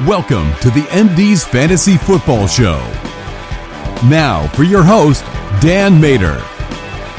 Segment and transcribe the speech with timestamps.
[0.00, 2.78] Welcome to the MD's Fantasy Football Show.
[4.08, 5.24] Now for your host,
[5.60, 6.42] Dan Mater.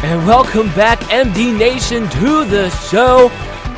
[0.03, 3.31] And welcome back, MD Nation, to the show.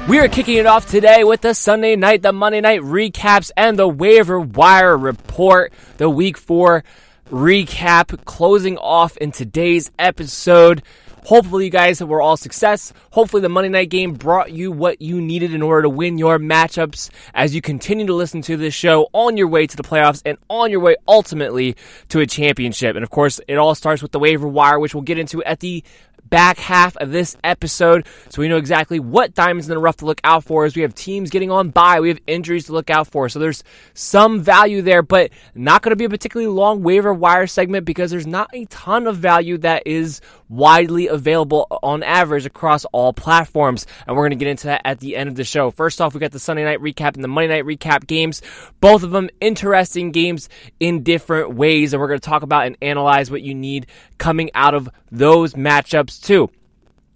[0.09, 3.77] We are kicking it off today with the Sunday night, the Monday night recaps, and
[3.77, 6.83] the waiver wire report, the week four
[7.29, 10.81] recap closing off in today's episode.
[11.27, 12.93] Hopefully, you guys were all success.
[13.11, 16.39] Hopefully, the Monday night game brought you what you needed in order to win your
[16.39, 20.21] matchups as you continue to listen to this show on your way to the playoffs
[20.23, 21.75] and on your way ultimately
[22.07, 22.95] to a championship.
[22.95, 25.59] And of course, it all starts with the waiver wire, which we'll get into at
[25.59, 25.83] the
[26.29, 30.05] back half of this episode so we know exactly what diamonds in the rough to
[30.05, 32.89] look out for as we have teams getting on by we have injuries to look
[32.89, 36.83] out for so there's some value there but not going to be a particularly long
[36.83, 42.03] waiver wire segment because there's not a ton of value that is widely available on
[42.03, 45.35] average across all platforms and we're going to get into that at the end of
[45.35, 48.07] the show first off we got the sunday night recap and the monday night recap
[48.07, 48.41] games
[48.79, 50.49] both of them interesting games
[50.79, 53.87] in different ways and we're going to talk about and analyze what you need
[54.17, 56.49] coming out of those matchups too.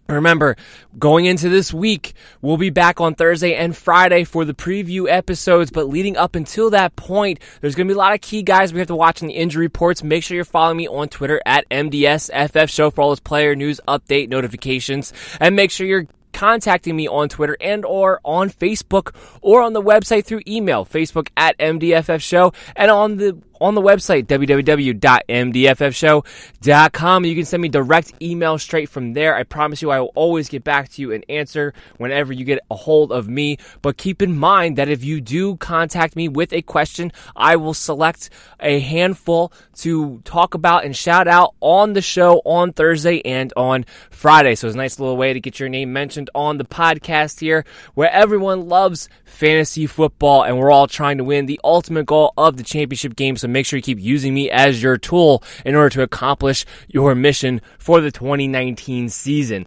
[0.09, 0.57] Remember,
[0.99, 5.71] going into this week, we'll be back on Thursday and Friday for the preview episodes,
[5.71, 8.73] but leading up until that point, there's going to be a lot of key guys
[8.73, 10.03] we have to watch in the injury reports.
[10.03, 13.79] Make sure you're following me on Twitter at MDSFF Show for all those player news
[13.87, 19.61] update notifications, and make sure you're contacting me on Twitter and or on Facebook or
[19.61, 24.25] on the website through email, Facebook at MDFF Show, and on the on the website,
[24.25, 27.25] www.mdffshow.com.
[27.25, 29.35] You can send me direct email straight from there.
[29.35, 32.59] I promise you I will always get back to you and answer whenever you get
[32.69, 33.57] a hold of me.
[33.81, 37.73] But keep in mind that if you do contact me with a question, I will
[37.73, 38.29] select
[38.59, 43.85] a handful to talk about and shout out on the show on Thursday and on
[44.09, 44.55] Friday.
[44.55, 47.65] So it's a nice little way to get your name mentioned on the podcast here
[47.93, 52.57] where everyone loves fantasy football and we're all trying to win the ultimate goal of
[52.57, 53.37] the championship game.
[53.37, 57.15] So make sure you keep using me as your tool in order to accomplish your
[57.15, 59.65] mission for the 2019 season.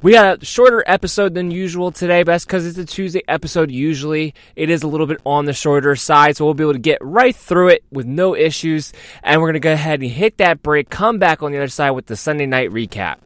[0.00, 3.68] We got a shorter episode than usual today, but that's because it's a Tuesday episode.
[3.68, 6.78] Usually it is a little bit on the shorter side, so we'll be able to
[6.78, 8.92] get right through it with no issues.
[9.24, 11.66] And we're going to go ahead and hit that break, come back on the other
[11.66, 13.16] side with the Sunday night recap.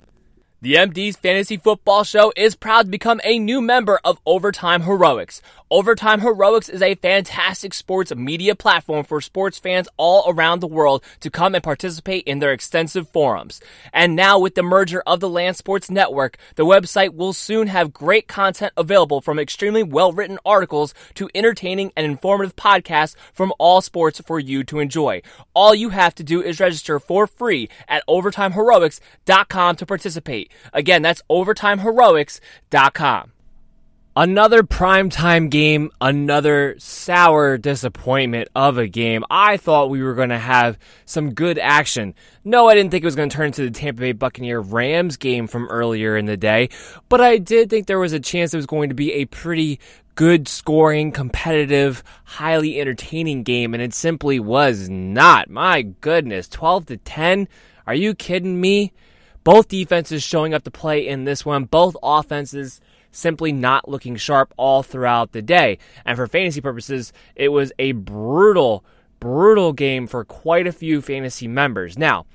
[0.63, 5.43] The MD's Fantasy Football Show is proud to become a new member of Overtime Heroics.
[5.73, 11.03] Overtime Heroics is a fantastic sports media platform for sports fans all around the world
[11.21, 13.59] to come and participate in their extensive forums.
[13.91, 17.95] And now with the merger of the Land Sports Network, the website will soon have
[17.95, 24.21] great content available from extremely well-written articles to entertaining and informative podcasts from all sports
[24.27, 25.23] for you to enjoy.
[25.55, 30.53] All you have to do is register for free at overtimeheroics.com to participate.
[30.75, 33.33] Again, that's overtimeheroics.com.
[34.15, 39.25] Another primetime game, another sour disappointment of a game.
[39.31, 42.15] I thought we were going to have some good action.
[42.45, 45.17] No, I didn't think it was going to turn into the Tampa Bay Buccaneer Rams
[45.17, 46.69] game from earlier in the day,
[47.09, 49.81] but I did think there was a chance it was going to be a pretty
[50.15, 55.49] good scoring, competitive, highly entertaining game, and it simply was not.
[55.49, 57.49] My goodness, 12 to 10?
[57.87, 58.93] Are you kidding me?
[59.43, 62.83] Both defenses showing up to play in this one, both offenses
[63.13, 65.79] simply not looking sharp all throughout the day.
[66.05, 68.85] And for fantasy purposes, it was a brutal,
[69.21, 71.97] brutal game for quite a few fantasy members.
[71.97, 72.27] Now,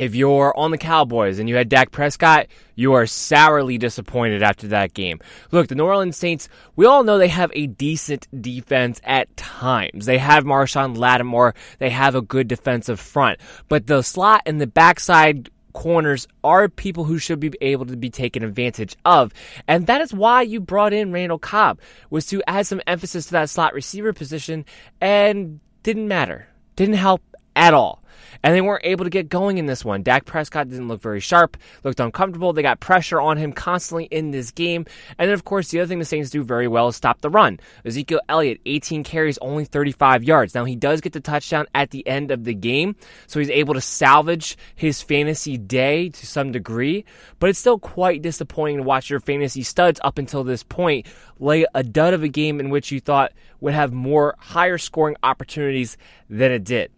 [0.00, 4.68] if you're on the Cowboys and you had Dak Prescott, you are sourly disappointed after
[4.68, 5.20] that game.
[5.50, 10.06] Look, the New Orleans Saints, we all know they have a decent defense at times.
[10.06, 14.66] They have Marshon Lattimore, they have a good defensive front, but the slot and the
[14.66, 19.32] backside corners are people who should be able to be taken advantage of.
[19.66, 21.80] And that is why you brought in Randall Cobb,
[22.10, 24.64] was to add some emphasis to that slot receiver position
[25.00, 26.46] and didn't matter.
[26.76, 27.22] Didn't help
[27.60, 28.00] at all
[28.42, 30.02] and they weren't able to get going in this one.
[30.02, 32.52] Dak Prescott didn't look very sharp, looked uncomfortable.
[32.52, 34.86] They got pressure on him constantly in this game.
[35.18, 37.30] And then, of course, the other thing the Saints do very well is stop the
[37.30, 37.60] run.
[37.84, 40.54] Ezekiel Elliott, 18 carries, only 35 yards.
[40.54, 42.96] Now, he does get the touchdown at the end of the game,
[43.26, 47.04] so he's able to salvage his fantasy day to some degree,
[47.38, 51.06] but it's still quite disappointing to watch your fantasy studs up until this point
[51.38, 55.16] lay a dud of a game in which you thought would have more higher scoring
[55.22, 55.96] opportunities
[56.28, 56.90] than it did.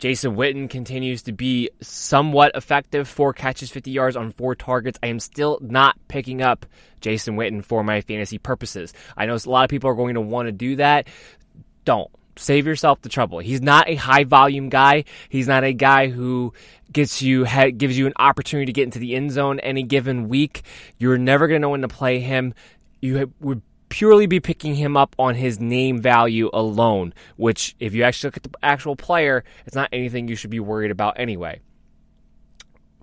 [0.00, 3.06] Jason Witten continues to be somewhat effective.
[3.06, 4.98] Four catches, 50 yards on four targets.
[5.02, 6.64] I am still not picking up
[7.02, 8.94] Jason Witten for my fantasy purposes.
[9.14, 11.06] I know a lot of people are going to want to do that.
[11.84, 12.10] Don't.
[12.36, 13.40] Save yourself the trouble.
[13.40, 15.04] He's not a high volume guy.
[15.28, 16.54] He's not a guy who
[16.90, 20.62] gets you gives you an opportunity to get into the end zone any given week.
[20.96, 22.54] You're never going to know when to play him.
[23.02, 28.02] You would purely be picking him up on his name value alone, which, if you
[28.04, 31.60] actually look at the actual player, it's not anything you should be worried about anyway.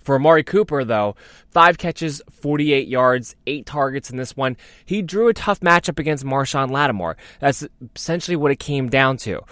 [0.02, 1.18] For Amari Cooper, though,
[1.50, 4.56] five catches, 48 yards, eight targets in this one.
[4.86, 7.18] He drew a tough matchup against Marshon Lattimore.
[7.42, 9.44] That's essentially what it came down to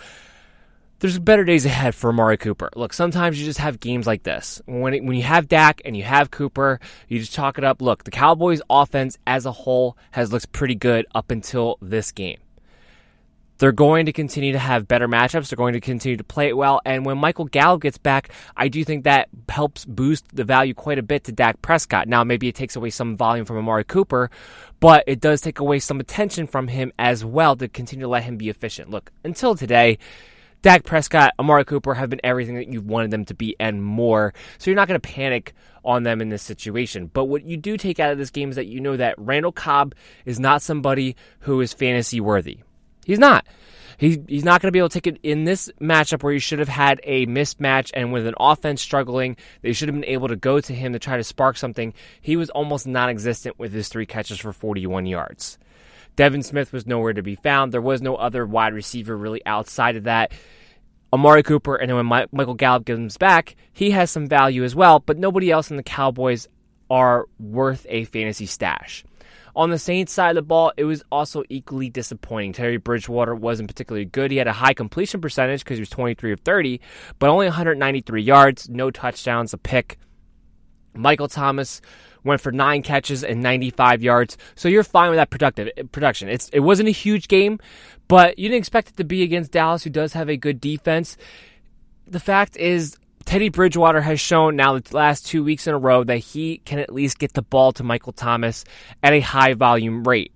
[0.99, 2.69] there's better days ahead for Amari Cooper.
[2.75, 4.61] Look, sometimes you just have games like this.
[4.65, 7.81] When it, when you have Dak and you have Cooper, you just chalk it up.
[7.81, 12.39] Look, the Cowboys' offense as a whole has looked pretty good up until this game.
[13.57, 15.49] They're going to continue to have better matchups.
[15.49, 16.81] They're going to continue to play it well.
[16.85, 20.99] And when Michael Gallup gets back, I do think that helps boost the value quite
[20.99, 22.09] a bit to Dak Prescott.
[22.09, 24.29] Now, maybe it takes away some volume from Amari Cooper,
[24.81, 28.23] but it does take away some attention from him as well to continue to let
[28.23, 28.89] him be efficient.
[28.89, 29.99] Look, until today,
[30.65, 34.33] Dak Prescott, Amari Cooper have been everything that you've wanted them to be and more.
[34.57, 35.53] So you're not going to panic
[35.83, 37.05] on them in this situation.
[37.05, 39.51] But what you do take out of this game is that you know that Randall
[39.51, 39.93] Cobb
[40.25, 42.61] is not somebody who is fantasy worthy.
[43.05, 43.45] He's not.
[43.99, 46.39] He, he's not going to be able to take it in this matchup where you
[46.39, 50.29] should have had a mismatch and with an offense struggling, they should have been able
[50.29, 51.93] to go to him to try to spark something.
[52.21, 55.59] He was almost non existent with his three catches for 41 yards.
[56.15, 57.71] Devin Smith was nowhere to be found.
[57.71, 60.31] There was no other wide receiver really outside of that.
[61.13, 64.99] Amari Cooper, and then when Michael Gallup comes back, he has some value as well,
[64.99, 66.47] but nobody else in the Cowboys
[66.89, 69.03] are worth a fantasy stash.
[69.55, 72.51] On the Saints side of the ball, it was also equally disappointing.
[72.51, 74.29] Teddy Bridgewater wasn't particularly good.
[74.29, 76.81] He had a high completion percentage because he was 23 of 30,
[77.19, 79.97] but only 193 yards, no touchdowns, a pick.
[80.95, 81.81] Michael Thomas
[82.23, 84.37] went for nine catches and 95 yards.
[84.55, 86.27] So you're fine with that productive production.
[86.27, 87.59] It's it wasn't a huge game,
[88.07, 91.17] but you didn't expect it to be against Dallas, who does have a good defense.
[92.07, 96.03] The fact is, Teddy Bridgewater has shown now the last two weeks in a row
[96.03, 98.65] that he can at least get the ball to Michael Thomas
[99.01, 100.31] at a high volume rate.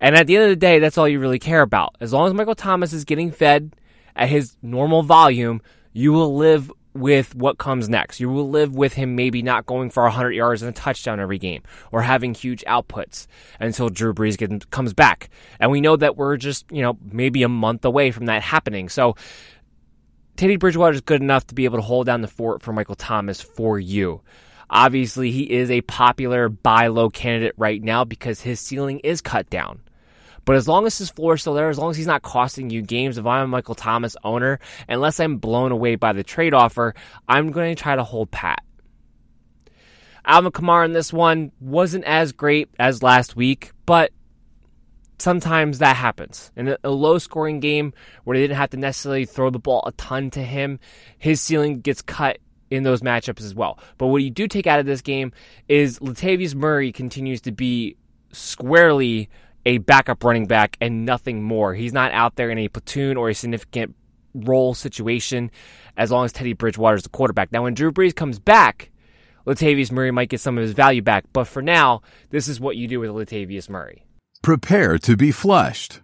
[0.00, 1.96] And at the end of the day, that's all you really care about.
[2.00, 3.74] As long as Michael Thomas is getting fed
[4.14, 5.62] at his normal volume,
[5.94, 8.20] you will live with what comes next.
[8.20, 11.38] You will live with him maybe not going for 100 yards and a touchdown every
[11.38, 13.26] game or having huge outputs
[13.60, 15.28] until Drew Brees comes back.
[15.58, 18.88] And we know that we're just, you know, maybe a month away from that happening.
[18.88, 19.16] So
[20.36, 22.96] Teddy Bridgewater is good enough to be able to hold down the fort for Michael
[22.96, 24.20] Thomas for you.
[24.70, 29.48] Obviously, he is a popular buy low candidate right now because his ceiling is cut
[29.50, 29.80] down.
[30.44, 32.70] But as long as his floor is still there, as long as he's not costing
[32.70, 36.54] you games, if I'm a Michael Thomas owner, unless I'm blown away by the trade
[36.54, 36.94] offer,
[37.28, 38.62] I'm going to try to hold pat.
[40.26, 44.10] Alvin Kamara in this one wasn't as great as last week, but
[45.18, 46.50] sometimes that happens.
[46.56, 47.92] In a low scoring game
[48.24, 50.80] where they didn't have to necessarily throw the ball a ton to him,
[51.18, 52.38] his ceiling gets cut
[52.70, 53.78] in those matchups as well.
[53.98, 55.32] But what you do take out of this game
[55.68, 57.96] is Latavius Murray continues to be
[58.32, 59.28] squarely
[59.66, 61.74] a backup running back and nothing more.
[61.74, 63.94] He's not out there in a platoon or a significant
[64.34, 65.50] role situation
[65.96, 67.52] as long as Teddy Bridgewater is the quarterback.
[67.52, 68.90] Now, when Drew Brees comes back,
[69.46, 71.24] Latavius Murray might get some of his value back.
[71.32, 74.04] But for now, this is what you do with Latavius Murray.
[74.42, 76.00] Prepare to be flushed.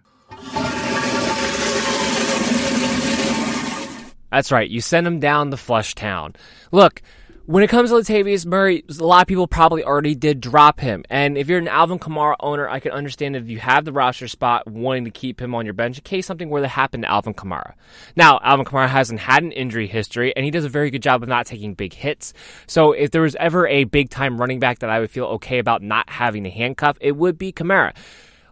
[4.31, 4.69] That's right.
[4.69, 6.35] You send him down the flush town.
[6.71, 7.01] Look,
[7.47, 11.03] When it comes to Latavius Murray, a lot of people probably already did drop him.
[11.09, 14.27] And if you're an Alvin Kamara owner, I can understand if you have the roster
[14.27, 17.09] spot wanting to keep him on your bench in case something were to happen to
[17.09, 17.73] Alvin Kamara.
[18.15, 21.23] Now, Alvin Kamara hasn't had an injury history, and he does a very good job
[21.23, 22.31] of not taking big hits.
[22.67, 25.57] So if there was ever a big time running back that I would feel okay
[25.57, 27.95] about not having the handcuff, it would be Kamara.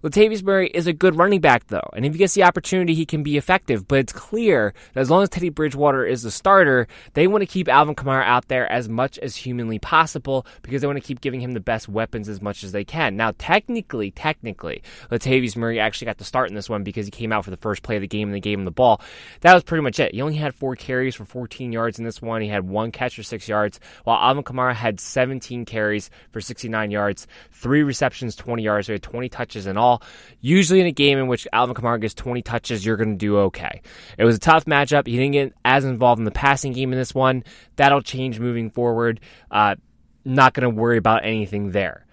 [0.04, 3.06] Latavius Murray is a good running back, though, and if he gets the opportunity, he
[3.06, 3.86] can be effective.
[3.86, 7.46] But it's clear that as long as Teddy Bridgewater is the starter, they want to
[7.46, 11.20] keep Alvin Kamara out there as much as humanly possible because they want to keep
[11.20, 13.18] giving him the best weapons as much as they can.
[13.18, 17.34] Now, technically, technically, Latavius Murray actually got to start in this one because he came
[17.34, 19.02] out for the first play of the game and they gave him the ball.
[19.42, 20.14] That was pretty much it.
[20.14, 22.42] He only had four carries for 14 yards in this one.
[22.42, 26.90] He had one catch for six yards, while Alvin Kamara had 17 carries for 69
[26.90, 28.88] yards, three receptions, 20 yards.
[28.88, 30.04] He had 20 touches in all ball.
[30.42, 33.38] Usually in a game in which Alvin Kamara gets 20 touches, you're going to do
[33.40, 33.82] okay.
[34.18, 35.08] It was a tough matchup.
[35.08, 37.44] He didn't get as involved in the passing game in this one.
[37.76, 39.20] That'll change moving forward.
[39.52, 39.76] Uh,
[40.24, 42.06] not going to worry about anything there.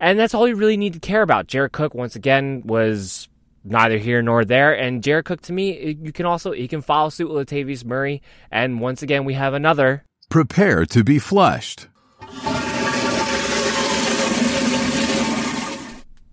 [0.00, 1.48] And that's all you really need to care about.
[1.48, 3.28] Jared Cook, once again, was
[3.64, 4.76] neither here nor there.
[4.76, 8.22] And Jared Cook, to me, you can also he can follow suit with Latavius Murray.
[8.50, 10.04] And once again, we have another.
[10.28, 11.88] Prepare to be flushed.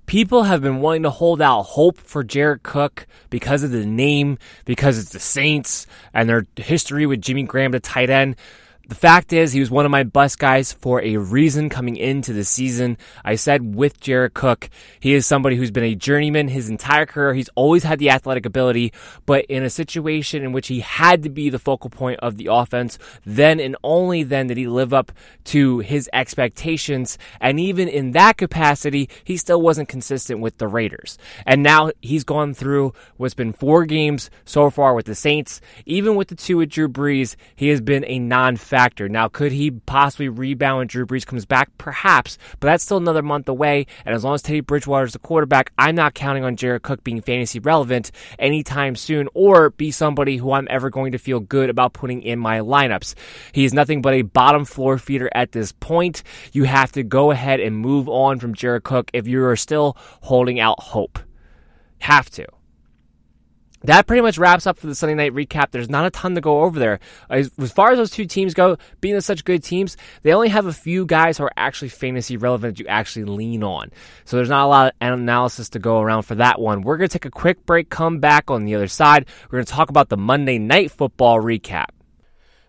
[0.06, 4.38] People have been wanting to hold out hope for Jared Cook because of the name,
[4.66, 8.36] because it's the Saints and their history with Jimmy Graham, the tight end.
[8.88, 12.34] The fact is, he was one of my best guys for a reason coming into
[12.34, 13.00] the season.
[13.24, 17.34] I said with Jared Cook, he is somebody who's been a journeyman his entire career.
[17.34, 18.94] He's always had the athletic ability,
[19.26, 22.50] but in a situation in which he had to be the focal point of the
[22.52, 25.12] offense, then and only then did he live up
[25.46, 27.18] to his expectations.
[27.42, 31.18] And even in that capacity, he still wasn't consistent with the Raiders.
[31.48, 35.60] And now he's gone through what's been four games so far with the Saints.
[35.88, 38.75] Even with the two with Drew Brees, he has been a non factor.
[38.76, 41.70] Now, could he possibly rebound when Drew Brees comes back?
[41.78, 43.88] Perhaps, but that's still another month away.
[44.06, 47.04] And as long as Teddy Bridgewater is the quarterback, I'm not counting on Jared Cook
[47.04, 51.70] being fantasy relevant anytime soon or be somebody who I'm ever going to feel good
[51.70, 53.16] about putting in my lineups.
[53.52, 56.24] He is nothing but a bottom floor feeder at this point.
[56.52, 59.96] You have to go ahead and move on from Jared Cook if you are still
[60.22, 61.20] holding out hope.
[62.00, 62.46] Have to
[63.88, 65.72] that pretty much wraps up for the Sunday night recap.
[65.72, 67.00] There's not a ton to go over there.
[67.30, 70.66] As, as, far as those two teams go, being such good teams, they only have
[70.66, 73.92] a few guys who are actually fantasy relevant that you actually lean on.
[74.26, 76.82] So there's not a lot of analysis to go around for that one.
[76.82, 79.26] We're going to take a quick break, come back on the other side.
[79.46, 81.88] We're going to talk about the Monday night football recap.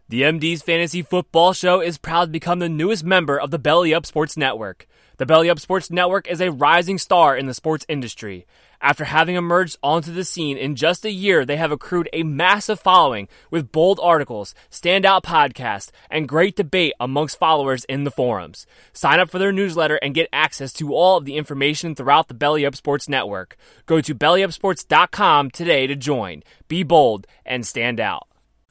[0.08, 3.92] The MD's Fantasy Football Show is proud to become the newest member of the Belly
[3.92, 4.86] Up Sports Network.
[5.16, 8.46] The Belly Up Sports Network is a rising star in the sports industry.
[8.80, 12.78] After having emerged onto the scene in just a year, they have accrued a massive
[12.78, 18.64] following with bold articles, standout podcasts, and great debate amongst followers in the forums.
[18.92, 22.34] Sign up for their newsletter and get access to all of the information throughout the
[22.34, 23.56] Belly Up Sports Network.
[23.86, 26.44] Go to bellyupsports.com today to join.
[26.68, 28.28] Be bold and stand out.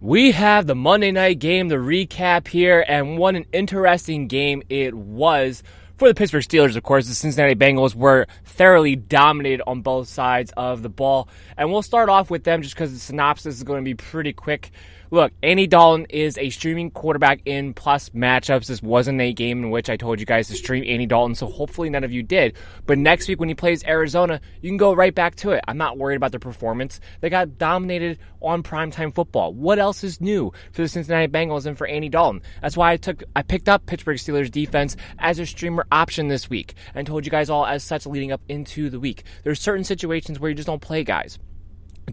[0.00, 4.94] We have the Monday night game, the recap here, and what an interesting game it
[4.94, 5.62] was
[5.98, 10.52] for the Pittsburgh Steelers, of course, the Cincinnati Bengals were thoroughly dominated on both sides
[10.56, 11.28] of the ball.
[11.56, 14.32] And we'll start off with them just because the synopsis is going to be pretty
[14.32, 14.70] quick.
[15.10, 18.66] Look, Andy Dalton is a streaming quarterback in plus matchups.
[18.66, 21.46] This wasn't a game in which I told you guys to stream Andy Dalton, so
[21.46, 22.56] hopefully none of you did.
[22.84, 25.64] But next week when he plays Arizona, you can go right back to it.
[25.66, 27.00] I'm not worried about their performance.
[27.22, 29.54] They got dominated on primetime football.
[29.54, 32.42] What else is new for the Cincinnati Bengals and for Andy Dalton?
[32.60, 36.50] That's why I took I picked up Pittsburgh Steelers defense as a streamer option this
[36.50, 39.22] week and told you guys all as such leading up into the week.
[39.42, 41.38] There's certain situations where you just don't play guys.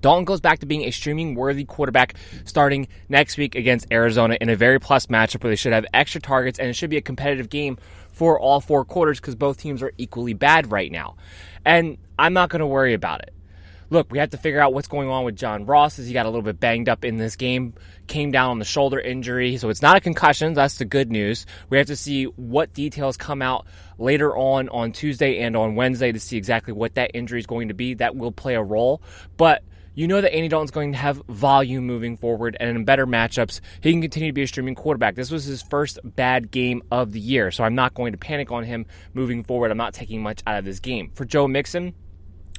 [0.02, 4.50] Dalton goes back to being a streaming worthy quarterback starting next week against Arizona in
[4.50, 7.02] a very plus matchup where they should have extra targets and it should be a
[7.02, 7.78] competitive game
[8.12, 11.16] for all four quarters because both teams are equally bad right now.
[11.66, 13.34] And I'm not going to worry about it.
[13.92, 16.26] Look, we have to figure out what's going on with John Ross as he got
[16.26, 17.76] a little bit banged up in this game,
[18.08, 19.58] came down on the shoulder injury.
[19.58, 20.56] So it's not a concussion.
[20.56, 21.46] That's the good news.
[21.70, 23.68] We have to see what details come out
[24.00, 27.68] later on on Tuesday and on Wednesday to see exactly what that injury is going
[27.68, 27.94] to be.
[27.94, 29.04] That will play a role.
[29.38, 29.64] But
[29.96, 33.62] you know that Andy Dalton's going to have volume moving forward, and in better matchups,
[33.82, 35.16] he can continue to be a streaming quarterback.
[35.16, 38.52] This was his first bad game of the year, so I'm not going to panic
[38.52, 39.72] on him moving forward.
[39.72, 41.12] I'm not taking much out of this game.
[41.16, 41.94] For Joe Mixon,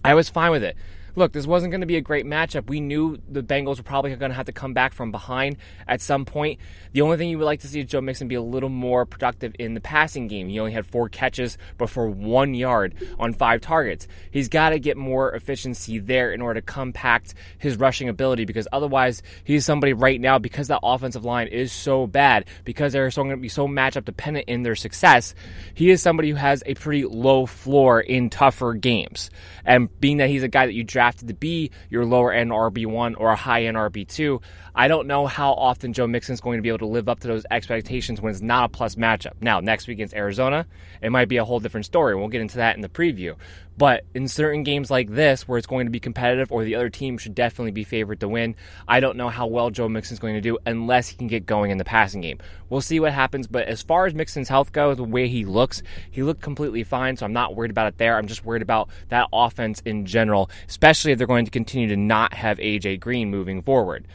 [0.04, 0.76] I was fine with it
[1.16, 2.68] look, this wasn't going to be a great matchup.
[2.68, 5.56] We knew the Bengals were probably going to have to come back from behind
[5.88, 6.61] at some point.
[6.92, 9.06] The only thing you would like to see is Joe Mixon be a little more
[9.06, 10.49] productive in the passing game.
[10.49, 14.06] He only had four catches, but for one yard on five targets.
[14.30, 18.68] He's got to get more efficiency there in order to compact his rushing ability because
[18.70, 23.23] otherwise, he's somebody right now because that offensive line is so bad, because they're so
[23.23, 25.35] going to be so matchup dependent in their success.
[25.75, 29.30] He is somebody who has a pretty low floor in tougher games.
[29.64, 32.50] And being that he's a guy that you draft drafted to be your lower end
[32.50, 34.42] RB1 or a high end RB2.
[34.78, 37.28] I don't know how often Joe Mixon's going to be able to live up to
[37.28, 39.33] those expectations when it's not a plus matchup.
[39.40, 40.66] Now, next week against Arizona,
[41.00, 42.14] it might be a whole different story.
[42.14, 43.37] We'll get into that in the preview.
[43.78, 46.90] But in certain games like this, where it's going to be competitive or the other
[46.90, 48.54] team should definitely be favored to win,
[48.87, 51.71] I don't know how well Joe Mixon's going to do unless he can get going
[51.71, 52.38] in the passing game.
[52.68, 53.47] We'll see what happens.
[53.47, 57.16] But as far as Mixon's health goes, the way he looks, he looked completely fine.
[57.16, 58.18] So I'm not worried about it there.
[58.18, 61.97] I'm just worried about that offense in general, especially if they're going to continue to
[61.97, 64.06] not have AJ Green moving forward.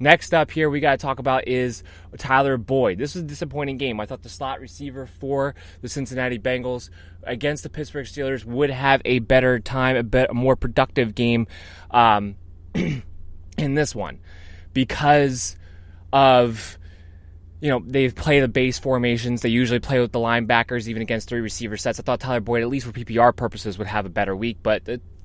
[0.00, 1.82] Next up here, we got to talk about is
[2.16, 2.98] Tyler Boyd.
[2.98, 4.00] This was a disappointing game.
[4.00, 6.90] I thought the slot receiver for the Cincinnati Bengals
[7.24, 11.46] against the Pittsburgh Steelers would have a better time, a, bit, a more productive game
[11.90, 12.36] um,
[12.74, 14.20] in this one
[14.72, 15.56] because
[16.12, 16.78] of
[17.60, 19.42] you know, they play the base formations.
[19.42, 21.98] They usually play with the linebackers, even against three receiver sets.
[21.98, 24.84] I thought Tyler Boyd, at least for PPR purposes, would have a better week, but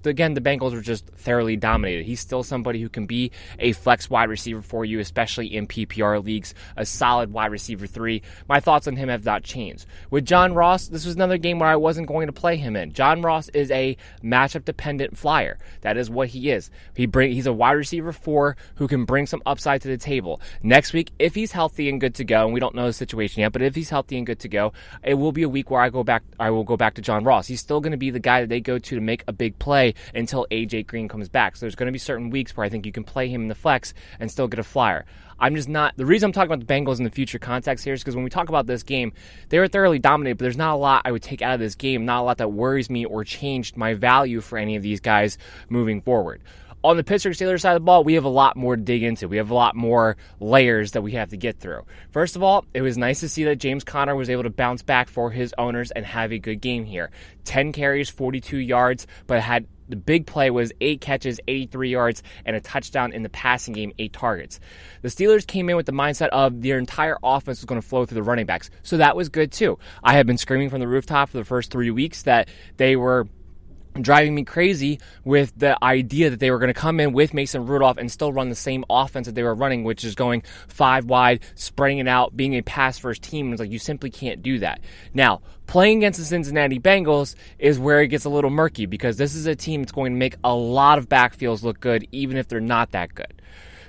[0.10, 2.06] again, the Bengals were just thoroughly dominated.
[2.06, 6.24] He's still somebody who can be a flex wide receiver for you, especially in PPR
[6.24, 8.22] leagues, a solid wide receiver three.
[8.48, 9.86] My thoughts on him have not changed.
[10.10, 12.94] With John Ross, this was another game where I wasn't going to play him in.
[12.94, 15.58] John Ross is a matchup dependent flyer.
[15.82, 16.70] That is what he is.
[16.96, 20.42] He bring he's a wide receiver four who can bring some upside to the table.
[20.62, 23.42] Next week, if he's healthy and good to go, and we don't know the situation
[23.42, 25.82] yet, but if he's healthy and good to go, it will be a week where
[25.82, 27.48] I go back I will go back to John Ross.
[27.48, 29.60] He's still going to be the guy that they go to to make a big
[29.60, 31.56] play until AJ Green comes back.
[31.56, 33.48] So there's going to be certain weeks where I think you can play him in
[33.48, 35.06] the flex and still get a flyer.
[35.40, 35.98] I'm just not.
[35.98, 38.24] The reason I'm talking about the Bengals in the future context here is because when
[38.24, 39.14] we talk about this game,
[39.50, 41.76] they were thoroughly dominated, but there's not a lot I would take out of this
[41.76, 45.00] game, not a lot that worries me or changed my value for any of these
[45.00, 45.38] guys
[45.70, 46.42] moving forward
[46.84, 49.04] on the Pittsburgh Steelers side of the ball, we have a lot more to dig
[49.04, 49.28] into.
[49.28, 51.86] We have a lot more layers that we have to get through.
[52.12, 54.84] First of all, it was nice to see that James Conner was able to bounce
[54.84, 57.10] back for his owners and have a good game here.
[57.46, 62.56] 10 carries, 42 yards, but had the big play was eight catches, 83 yards, and
[62.56, 64.60] a touchdown in the passing game, eight targets.
[65.04, 68.04] The Steelers came in with the mindset of their entire offense was going to flow
[68.04, 68.72] through the running backs.
[68.82, 69.78] So that was good too.
[70.04, 73.28] I have been screaming from the rooftop for the first three weeks that they were
[74.02, 77.66] driving me crazy with the idea that they were going to come in with Mason
[77.66, 81.06] Rudolph and still run the same offense that they were running, which is going five
[81.06, 83.48] wide, spreading it out, being a pass first team.
[83.48, 84.82] And it's like, you simply can't do that.
[85.14, 89.36] Now, playing against the Cincinnati Bengals is where it gets a little murky because this
[89.36, 92.48] is a team that's going to make a lot of backfields look good, even if
[92.48, 93.42] they're not that good.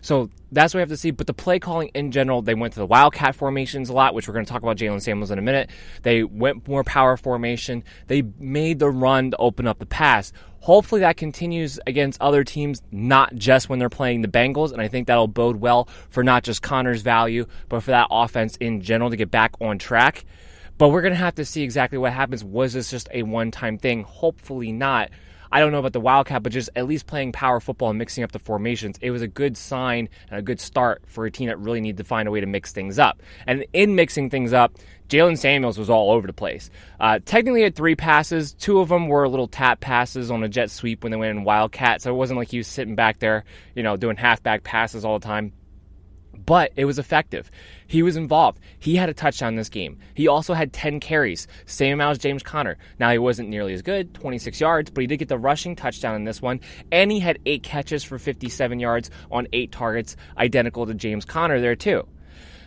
[0.05, 1.12] So that's what we have to see.
[1.12, 4.29] But the play calling in general, they went to the wildcat formations a lot, which
[4.29, 5.71] we're going to talk about Jaylen Samuels in a minute.
[6.03, 7.83] They went more power formation.
[8.07, 10.31] They made the run to open up the pass.
[10.61, 14.73] Hopefully that continues against other teams, not just when they're playing the Bengals.
[14.73, 18.57] And I think that'll bode well for not just Conner's value, but for that offense
[18.57, 20.27] in general to get back on track.
[20.77, 22.45] But we're going to have to see exactly what happens.
[22.45, 24.03] Was this just a one time thing?
[24.03, 25.09] Hopefully not.
[25.55, 28.25] I don't know about the Wildcat, but just at least playing power football and mixing
[28.25, 31.47] up the formations, it was a good sign and a good start for a team
[31.47, 33.23] that really needed to find a way to mix things up.
[33.47, 34.73] And in mixing things up,
[35.09, 36.71] Jaylen Samuels was all over the place.
[36.99, 38.53] Uh, technically, had three passes.
[38.53, 41.45] Two of them were little tap passes on a jet sweep when they went in
[41.45, 43.45] Wildcat, so it wasn't like he was sitting back there,
[43.77, 45.53] you know, doing halfback passes all the time
[46.35, 47.51] but it was effective.
[47.87, 48.61] He was involved.
[48.79, 49.99] He had a touchdown this game.
[50.14, 52.77] He also had 10 carries, same amount as James Conner.
[52.99, 56.16] Now, he wasn't nearly as good, 26 yards, but he did get the rushing touchdown
[56.16, 56.61] in this one,
[56.92, 61.61] and he had eight catches for 57 yards on eight targets, identical to James Conner
[61.61, 62.07] there, too.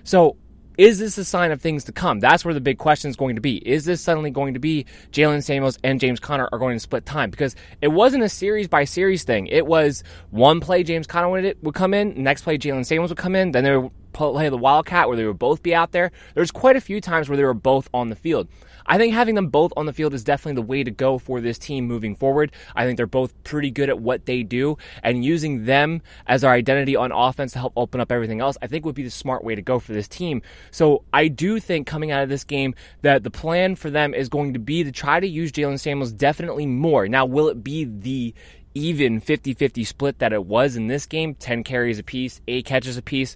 [0.03, 0.37] So,
[0.77, 2.19] is this a sign of things to come?
[2.19, 3.57] That's where the big question is going to be.
[3.57, 7.05] Is this suddenly going to be Jaylen Samuels and James Conner are going to split
[7.05, 7.31] time?
[7.31, 9.47] Because it wasn't a series by series thing.
[9.47, 13.17] It was one play James Conner would, would come in, next play Jaylen Samuels would
[13.17, 16.11] come in, then they would play the Wildcat where they would both be out there.
[16.33, 18.47] There's quite a few times where they were both on the field.
[18.87, 21.41] I think having them both on the field is definitely the way to go for
[21.41, 22.51] this team moving forward.
[22.75, 26.53] I think they're both pretty good at what they do, and using them as our
[26.53, 29.43] identity on offense to help open up everything else, I think would be the smart
[29.43, 30.41] way to go for this team.
[30.71, 34.29] So I do think coming out of this game that the plan for them is
[34.29, 37.07] going to be to try to use Jaylen Samuels definitely more.
[37.07, 38.33] Now, will it be the
[38.73, 42.63] even 50 50 split that it was in this game 10 carries a piece, 8
[42.63, 43.35] catches apiece.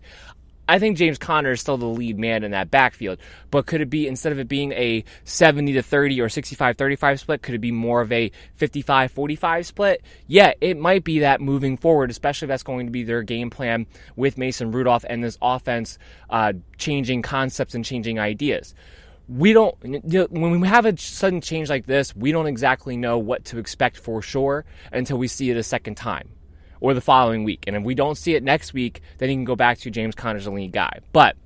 [0.71, 3.19] I think James Conner is still the lead man in that backfield.
[3.51, 7.19] But could it be, instead of it being a 70 to 30 or 65 35
[7.19, 10.01] split, could it be more of a 55 45 split?
[10.27, 13.49] Yeah, it might be that moving forward, especially if that's going to be their game
[13.49, 15.97] plan with Mason Rudolph and this offense
[16.29, 18.73] uh, changing concepts and changing ideas
[19.27, 19.75] we don't
[20.31, 23.95] when we have a sudden change like this we don't exactly know what to expect
[23.95, 26.27] for sure until we see it a second time
[26.81, 27.63] or the following week.
[27.67, 30.15] And if we don't see it next week, then you can go back to James
[30.15, 30.99] Conner's the lead guy.
[31.13, 31.37] But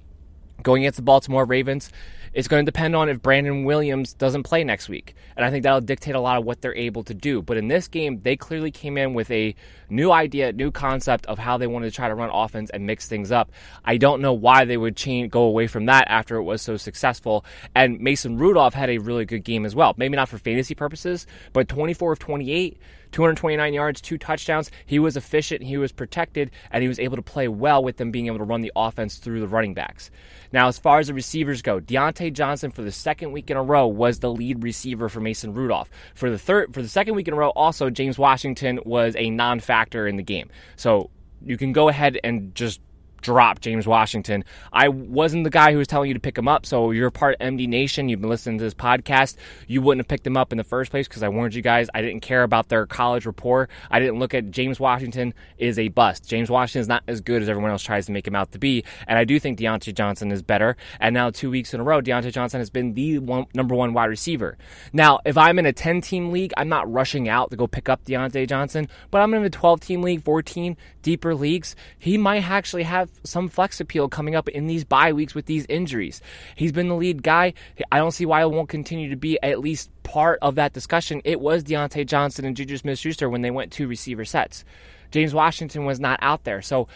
[0.63, 1.91] going against the Baltimore Ravens,
[2.35, 5.15] it's going to depend on if Brandon Williams doesn't play next week.
[5.37, 7.41] And I think that'll dictate a lot of what they're able to do.
[7.41, 9.55] But in this game, they clearly came in with a
[9.89, 13.07] new idea, new concept of how they wanted to try to run offense and mix
[13.07, 13.51] things up.
[13.85, 16.75] I don't know why they would change, go away from that after it was so
[16.75, 17.45] successful.
[17.73, 19.93] And Mason Rudolph had a really good game as well.
[19.95, 22.77] Maybe not for fantasy purposes, but 24 of 28
[23.11, 24.71] 229 yards, two touchdowns.
[24.85, 28.11] He was efficient, he was protected, and he was able to play well with them
[28.11, 30.11] being able to run the offense through the running backs.
[30.51, 33.63] Now, as far as the receivers go, Diontae Johnson for the second week in a
[33.63, 35.89] row was the lead receiver for Mason Rudolph.
[36.13, 39.29] For the third, for the second week in a row, also James Washington was a
[39.29, 40.49] non-factor in the game.
[40.75, 41.09] So
[41.43, 42.81] you can go ahead and just
[43.25, 44.45] drop James Washington.
[44.71, 47.35] I wasn't the guy who was telling you to pick him up, so you're part
[47.39, 48.07] of MD Nation.
[48.07, 49.37] You've been listening to this podcast.
[49.67, 51.89] You wouldn't have picked him up in the first place because I warned you guys.
[51.95, 53.67] I didn't care about their college rapport.
[53.89, 56.29] I didn't look at James Washington is a bust.
[56.29, 58.59] James Washington is not as good as everyone else tries to make him out to
[58.59, 60.77] be, and I do think Diontae Johnson is better.
[60.99, 63.93] And now two weeks in a row, Diontae Johnson has been the one, number one
[63.93, 64.55] wide receiver.
[64.93, 67.89] Now, if I'm in a 10 team league, I'm not rushing out to go pick
[67.89, 71.75] up Diontae Johnson, but I'm in a 12 team league, 14 deeper leagues.
[71.97, 75.65] He might actually have some flex appeal coming up in these bye weeks with these
[75.67, 76.21] injuries.
[76.55, 77.53] He's been the lead guy.
[77.91, 81.21] I don't see why it won't continue to be at least part of that discussion.
[81.23, 84.65] It was Diontae Johnson and Juju Smith Schuster when they went two receiver sets.
[85.11, 86.61] James Washington was not out there.
[86.61, 86.87] So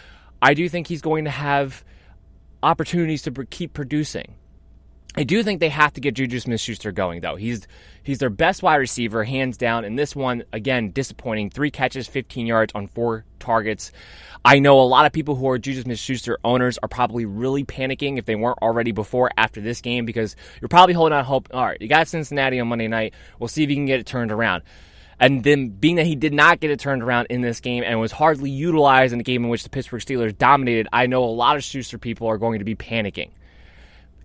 [0.42, 1.84] I do think he's going to have
[2.62, 4.36] opportunities to keep producing.
[5.16, 7.36] I do think they have to get Juju Smith Schuster going, though.
[7.36, 7.68] He's
[8.04, 9.84] he's their best wide receiver, hands down.
[9.84, 11.50] And this one, again, disappointing.
[11.50, 13.92] Three catches, 15 yards on four targets.
[14.46, 17.66] I know a lot of people who are Juju Smith Schuster owners are probably really
[17.66, 21.50] panicking if they weren't already before after this game because you're probably holding out hope.
[21.52, 23.16] All right, you got Cincinnati on Monday night.
[23.40, 24.64] We'll see if you can get it turned around.
[25.20, 28.00] And then being that he did not get it turned around in this game and
[28.00, 31.26] was hardly utilized in the game in which the Pittsburgh Steelers dominated, I know a
[31.26, 33.32] lot of Schuster people are going to be panicking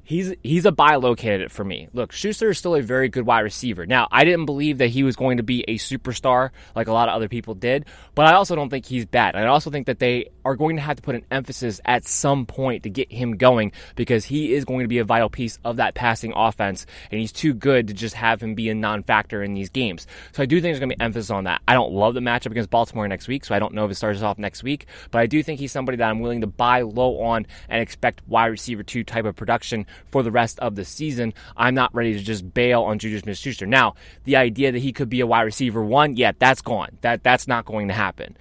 [0.04, 1.88] he's he's a buy low candidate for me.
[1.92, 3.86] Look, Schuster is still a very good wide receiver.
[3.86, 7.08] Now, I didn't believe that he was going to be a superstar like a lot
[7.08, 9.34] of other people did, but I also don't think he's bad.
[9.34, 12.46] I also think that they are going to have to put an emphasis at some
[12.46, 15.76] point to get him going because he is going to be a vital piece of
[15.76, 19.54] that passing offense, and he's too good to just have him be a non-factor in
[19.54, 20.06] these games.
[20.32, 21.62] So I do think there's going to be emphasis on that.
[21.66, 23.94] I don't love the matchup against Baltimore next week, so I don't know if it
[23.94, 26.82] starts off next week, but I do think he's somebody that I'm willing to buy
[26.82, 30.84] low on and expect wide receiver two type of production for the rest of the
[30.84, 31.34] season.
[31.56, 33.66] I'm not ready to just bail on Juju Smith-Schuster.
[33.66, 36.98] Now, the idea that he could be a wide receiver one, yeah, that's gone.
[37.00, 38.36] That that's not going to happen.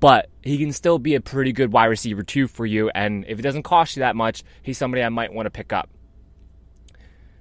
[0.00, 3.38] But he can still be a pretty good wide receiver two for you, and if
[3.38, 5.90] it doesn't cost you that much, he's somebody I might want to pick up.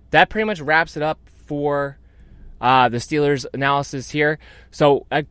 [0.10, 2.00] That pretty much wraps it up for
[2.60, 4.40] uh, the Steelers analysis here.
[4.72, 5.24] So uh,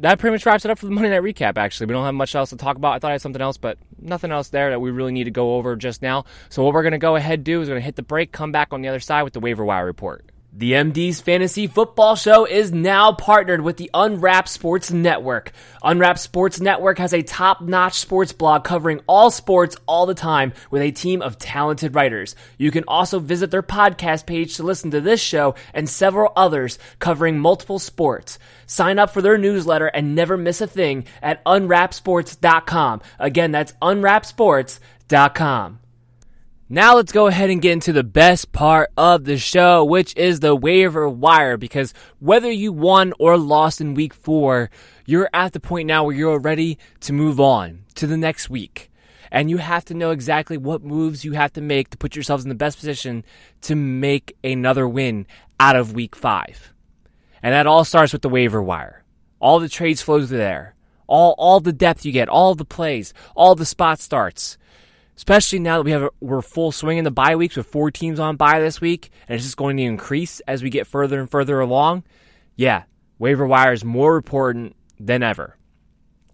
[0.00, 1.86] that pretty much wraps it up for the Monday Night Recap, actually.
[1.86, 2.94] We don't have much else to talk about.
[2.94, 5.30] I thought I had something else, but nothing else there that we really need to
[5.30, 6.24] go over just now.
[6.48, 8.32] So, what we're going to go ahead do is we're going to hit the break,
[8.32, 10.29] come back on the other side with the waiver wire report.
[10.52, 15.52] The MD's Fantasy Football Show is now partnered with the Unwrapped Sports Network.
[15.80, 20.52] Unwrapped Sports Network has a top notch sports blog covering all sports all the time
[20.72, 22.34] with a team of talented writers.
[22.58, 26.80] You can also visit their podcast page to listen to this show and several others
[26.98, 28.40] covering multiple sports.
[28.66, 33.02] Sign up for their newsletter and never miss a thing at unwrappedsports.com.
[33.20, 35.78] Again, that's unwrappedsports.com.
[36.72, 40.38] Now let's go ahead and get into the best part of the show, which is
[40.38, 41.56] the waiver wire.
[41.56, 44.70] Because whether you won or lost in week four,
[45.04, 48.88] you're at the point now where you're ready to move on to the next week.
[49.32, 52.44] And you have to know exactly what moves you have to make to put yourselves
[52.44, 53.24] in the best position
[53.62, 55.26] to make another win
[55.58, 56.72] out of week five.
[57.42, 59.02] And that all starts with the waiver wire.
[59.40, 60.76] All the trades flow through there.
[61.08, 64.56] All, all the depth you get, all the plays, all the spot starts
[65.20, 68.18] especially now that we have we're full swing in the bye weeks with four teams
[68.18, 71.30] on bye this week, and it's just going to increase as we get further and
[71.30, 72.04] further along.
[72.56, 72.84] Yeah,
[73.18, 75.58] waiver wire is more important than ever.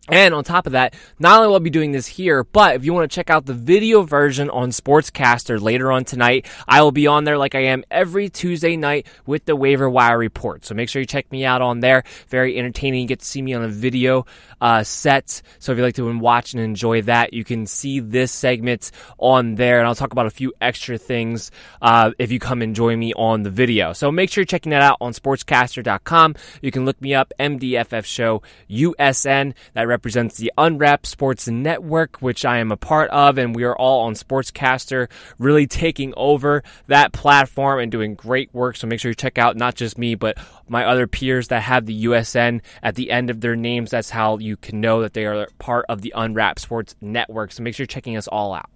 [0.09, 2.85] And on top of that, not only will I be doing this here, but if
[2.85, 6.92] you want to check out the video version on Sportscaster later on tonight, I will
[6.92, 10.64] be on there like I am every Tuesday night with the waiver wire report.
[10.64, 12.05] So make sure you check me out on there.
[12.29, 13.03] Very entertaining.
[13.03, 14.27] You get to see me on a video
[14.61, 15.42] uh, set.
[15.59, 19.57] So if you like to watch and enjoy that, you can see this segment on
[19.57, 19.79] there.
[19.79, 21.51] And I'll talk about a few extra things
[21.83, 23.92] uh, if you come and join me on the video.
[23.92, 26.37] So make sure you're checking that out on sportscaster.com.
[26.62, 29.55] You can look me up, MDFF Show USN.
[29.75, 33.74] That represents the Unwrapped Sports Network, which I am a part of, and we are
[33.74, 38.76] all on Sportscaster, really taking over that platform and doing great work.
[38.76, 40.37] So make sure you check out not just me, but
[40.68, 43.90] my other peers that have the USN at the end of their names.
[43.90, 47.52] That's how you can know that they are part of the Unwrapped Sports Network.
[47.52, 48.68] So make sure you're checking us all out.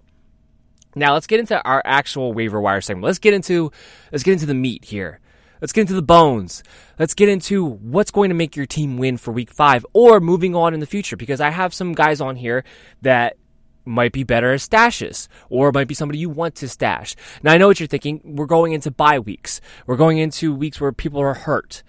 [0.95, 3.05] Now let's get into our actual waiver wire segment.
[3.05, 3.71] Let's get into
[4.11, 5.20] let's get into the meat here.
[5.61, 6.63] Let's get into the bones.
[6.97, 10.55] Let's get into what's going to make your team win for week five or moving
[10.55, 12.63] on in the future because I have some guys on here
[13.03, 13.37] that
[13.85, 17.15] might be better as stashes or might be somebody you want to stash.
[17.43, 18.21] Now I know what you're thinking.
[18.23, 19.61] We're going into bye weeks.
[19.85, 21.83] We're going into weeks where people are hurt.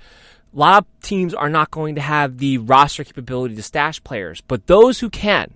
[0.55, 4.43] A lot of teams are not going to have the roster capability to stash players,
[4.43, 5.55] but those who can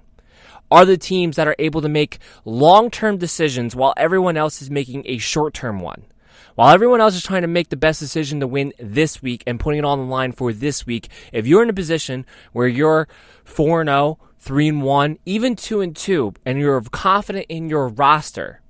[0.70, 5.02] are the teams that are able to make long-term decisions while everyone else is making
[5.04, 6.06] a short-term one.
[6.56, 9.60] While everyone else is trying to make the best decision to win this week and
[9.60, 13.08] putting it on the line for this week, if you're in a position where you're
[13.44, 18.62] 4 0, 3 and 1, even 2 and 2, and you're confident in your roster,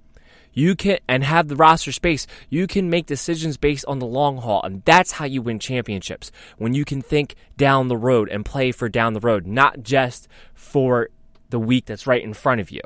[0.53, 4.39] you can and have the roster space, you can make decisions based on the long
[4.39, 6.33] haul, and that's how you win championships.
[6.59, 10.27] When you can think down the road and play for down the road, not just
[10.55, 11.11] for
[11.51, 12.83] the week that's right in front of you.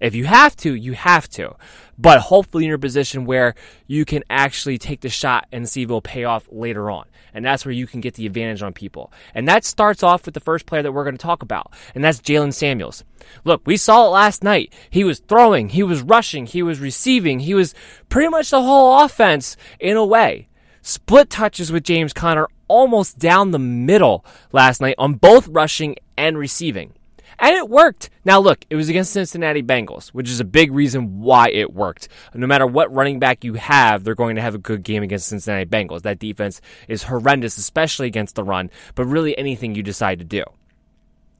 [0.00, 1.56] If you have to, you have to.
[1.98, 3.54] But hopefully you're in a position where
[3.86, 7.06] you can actually take the shot and see if it'll pay off later on.
[7.34, 9.12] And that's where you can get the advantage on people.
[9.34, 12.02] And that starts off with the first player that we're going to talk about, and
[12.02, 13.04] that's Jaylen Samuels.
[13.44, 14.72] Look, we saw it last night.
[14.90, 17.74] He was throwing, he was rushing, he was receiving, he was
[18.08, 20.48] pretty much the whole offense in a way.
[20.82, 26.38] Split touches with James Conner almost down the middle last night on both rushing and
[26.38, 26.94] receiving.
[27.40, 28.10] And it worked.
[28.24, 32.08] Now, look, it was against Cincinnati Bengals, which is a big reason why it worked.
[32.34, 35.28] No matter what running back you have, they're going to have a good game against
[35.28, 36.02] Cincinnati Bengals.
[36.02, 40.42] That defense is horrendous, especially against the run, but really anything you decide to do.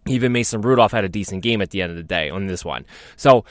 [0.06, 2.64] Even Mason Rudolph had a decent game at the end of the day on this
[2.64, 2.86] one.
[3.16, 3.44] So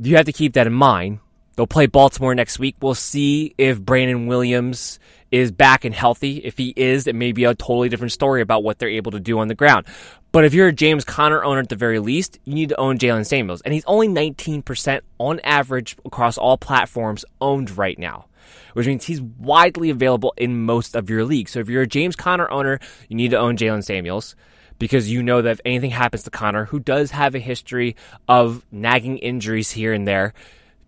[0.00, 1.20] you have to keep that in mind.
[1.56, 2.76] They'll play Baltimore next week.
[2.80, 4.98] We'll see if Brandon Williams
[5.30, 6.38] is back and healthy.
[6.38, 9.20] If he is, it may be a totally different story about what they're able to
[9.20, 9.86] do on the ground.
[10.32, 12.98] But if you're a James Conner owner at the very least, you need to own
[12.98, 13.62] Jaylen Samuels.
[13.62, 18.26] And he's only 19% on average across all platforms owned right now,
[18.74, 21.52] which means he's widely available in most of your leagues.
[21.52, 24.36] So if you're a James Conner owner, you need to own Jaylen Samuels
[24.78, 27.96] because you know that if anything happens to Conner, who does have a history
[28.28, 30.32] of nagging injuries here and there,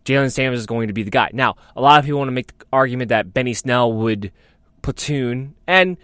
[0.05, 1.31] Jaylen Samuels is going to be the guy.
[1.33, 4.33] Now, a lot of people want to make the argument that Benny Snell would
[4.83, 5.97] platoon, and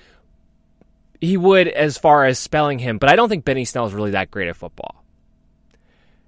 [1.21, 4.13] he would as far as spelling him, but I don't think Benny Snell is really
[4.13, 5.05] that great at football.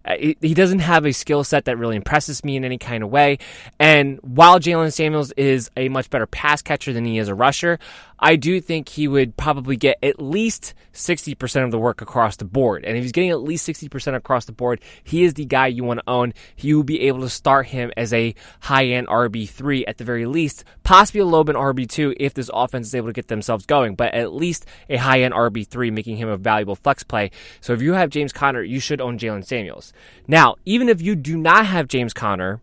[0.05, 3.11] Uh, he doesn't have a skill set that really impresses me in any kind of
[3.11, 3.39] way.
[3.79, 7.79] And while Jaylen Samuels is a much better pass catcher than he is a rusher,
[8.19, 12.45] I do think he would probably get at least 60% of the work across the
[12.45, 12.85] board.
[12.85, 15.85] And if he's getting at least 60% across the board, he is the guy you
[15.85, 16.35] want to own.
[16.59, 20.27] You will be able to start him as a high end RB3 at the very
[20.27, 23.95] least, possibly a low end RB2 if this offense is able to get themselves going,
[23.95, 27.31] but at least a high end RB3, making him a valuable flex play.
[27.61, 29.90] So if you have James Conner, you should own Jaylen Samuels.
[30.27, 32.61] Now, even if you do not have James Conner,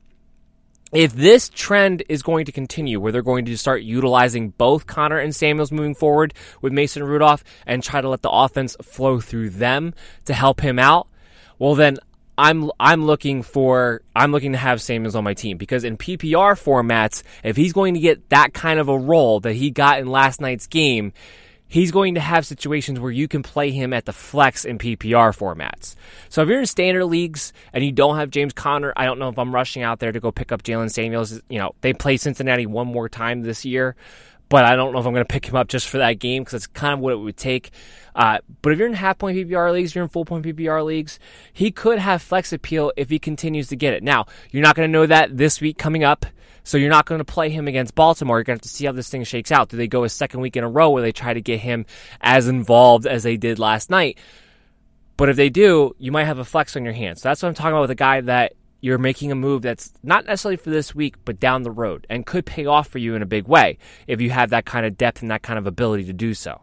[0.93, 5.17] if this trend is going to continue, where they're going to start utilizing both Conner
[5.17, 9.49] and Samuels moving forward with Mason Rudolph and try to let the offense flow through
[9.49, 9.93] them
[10.25, 11.07] to help him out,
[11.59, 11.97] well then
[12.37, 15.57] I'm I'm looking for I'm looking to have Samuels on my team.
[15.57, 19.53] Because in PPR formats, if he's going to get that kind of a role that
[19.53, 21.13] he got in last night's game,
[21.67, 25.35] he's going to have situations where you can play him at the flex and PPR
[25.35, 25.95] formats.
[26.29, 29.29] So if you're in standard leagues and you don't have James Conner, I don't know
[29.29, 31.41] if I'm rushing out there to go pick up Jaylen Samuels.
[31.49, 33.95] You know, they play Cincinnati one more time this year,
[34.49, 36.43] but I don't know if I'm going to pick him up just for that game
[36.43, 37.71] because that's kind of what it would take.
[38.15, 41.19] Uh, but if you're in half point PPR leagues, you're in full point PPR leagues,
[41.53, 44.03] he could have flex appeal if he continues to get it.
[44.03, 46.25] Now, you're not going to know that this week coming up
[46.67, 48.39] so you're not going to play him against Baltimore.
[48.39, 49.69] You're going to have to see how this thing shakes out.
[49.69, 51.85] Do they go a second week in a row where they try to get him
[52.19, 54.17] as involved as they did last night?
[55.15, 57.21] But if they do, you might have a flex on your hands.
[57.21, 59.93] So that's what I'm talking about with a guy that you're making a move that's
[60.03, 63.15] not necessarily for this week, but down the road and could pay off for you
[63.15, 65.67] in a big way if you have that kind of depth and that kind of
[65.67, 66.61] ability to do so.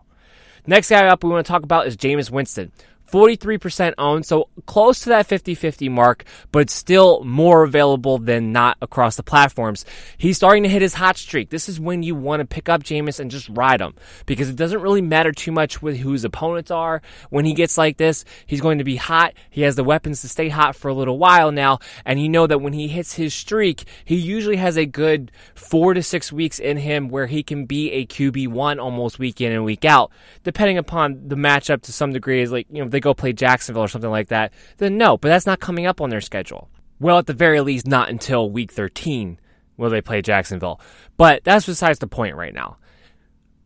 [0.66, 2.72] Next guy up we want to talk about is Jameis Winston.
[3.10, 8.76] 43% owned, so close to that 50 50 mark, but still more available than not
[8.82, 9.84] across the platforms.
[10.18, 11.50] He's starting to hit his hot streak.
[11.50, 13.94] This is when you want to pick up Jameis and just ride him
[14.26, 17.02] because it doesn't really matter too much with who his opponents are.
[17.30, 19.34] When he gets like this, he's going to be hot.
[19.50, 22.46] He has the weapons to stay hot for a little while now, and you know
[22.46, 26.58] that when he hits his streak, he usually has a good four to six weeks
[26.58, 30.10] in him where he can be a QB1 almost week in and week out,
[30.42, 32.42] depending upon the matchup to some degree.
[32.42, 35.28] Is like, you know, they go play Jacksonville or something like that, then no, but
[35.28, 36.70] that's not coming up on their schedule.
[37.00, 39.38] Well, at the very least, not until week 13
[39.76, 40.80] will they play Jacksonville.
[41.16, 42.78] But that's besides the point right now.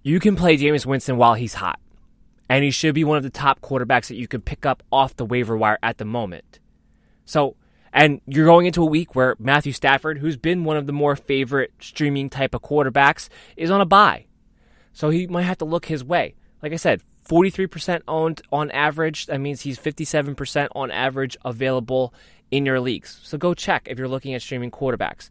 [0.02, 1.78] You can play Jameis Winston while he's hot,
[2.48, 5.16] and he should be one of the top quarterbacks that you can pick up off
[5.16, 6.60] the waiver wire at the moment.
[7.24, 7.56] So,
[7.92, 11.14] and you're going into a week where Matthew Stafford, who's been one of the more
[11.16, 14.26] favorite streaming type of quarterbacks, is on a bye.
[14.92, 16.34] So he might have to look his way.
[16.62, 19.26] Like I said, 43% owned on average.
[19.26, 22.14] That means he's 57% on average available
[22.50, 23.20] in your leagues.
[23.22, 25.30] So go check if you're looking at streaming quarterbacks.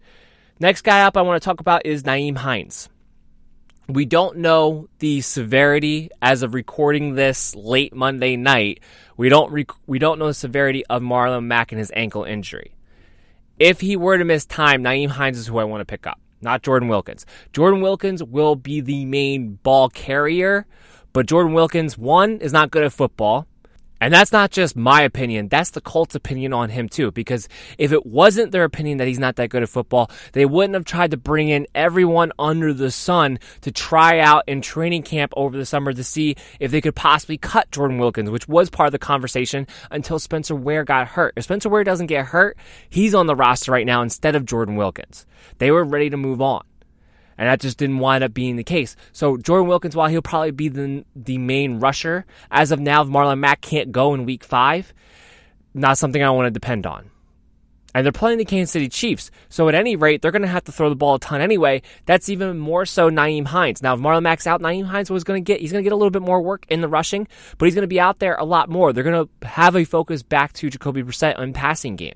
[0.60, 2.90] Next guy up I want to talk about is Nyheim Hines.
[3.90, 8.82] We don't know the severity as of recording this late Monday night.
[9.16, 12.76] We don't rec- we don't know the severity of Marlon Mack and his ankle injury.
[13.60, 16.20] If he were to miss time, Nyheim Hines is who I want to pick up,
[16.42, 17.26] not Jordan Wilkins.
[17.54, 20.68] Jordan Wilkins will be the main ball carrier,
[21.14, 23.48] but Jordan Wilkins, one, is not good at football.
[24.00, 27.12] And that's not just my opinion, that's the Colts' opinion on him too.
[27.12, 30.76] Because if it wasn't their opinion that he's not that good at football, they wouldn't
[30.76, 35.34] have tried to bring in everyone under the sun to try out in training camp
[35.36, 38.88] over the summer to see if they could possibly cut Jordan Wilkins, which was part
[38.88, 41.34] of the conversation until Spencer Ware got hurt.
[41.36, 42.58] If Spencer Ware doesn't get hurt,
[42.90, 45.26] he's on the roster right now instead of Jordan Wilkins.
[45.58, 46.64] They were ready to move on.
[47.38, 48.96] And that just didn't wind up being the case.
[49.12, 53.08] So Jordan Wilkins, while he'll probably be the, the main rusher, as of now, if
[53.08, 54.94] Marlon Mack can't go in week five,
[55.74, 57.12] not something I want to depend on.
[57.94, 59.32] And they're playing the Kansas City Chiefs.
[59.50, 61.82] So at any rate, they're going to have to throw the ball a ton anyway.
[62.06, 63.82] That's even more so Nyheim Hines.
[63.82, 65.94] Now, if Marlon Mack's out, Nyheim Hines was going to get, he's going to get
[65.94, 68.36] a little bit more work in the rushing, but he's going to be out there
[68.36, 68.94] a lot more.
[68.94, 72.16] They're going to have a focus back to Jacoby Brissett on passing game.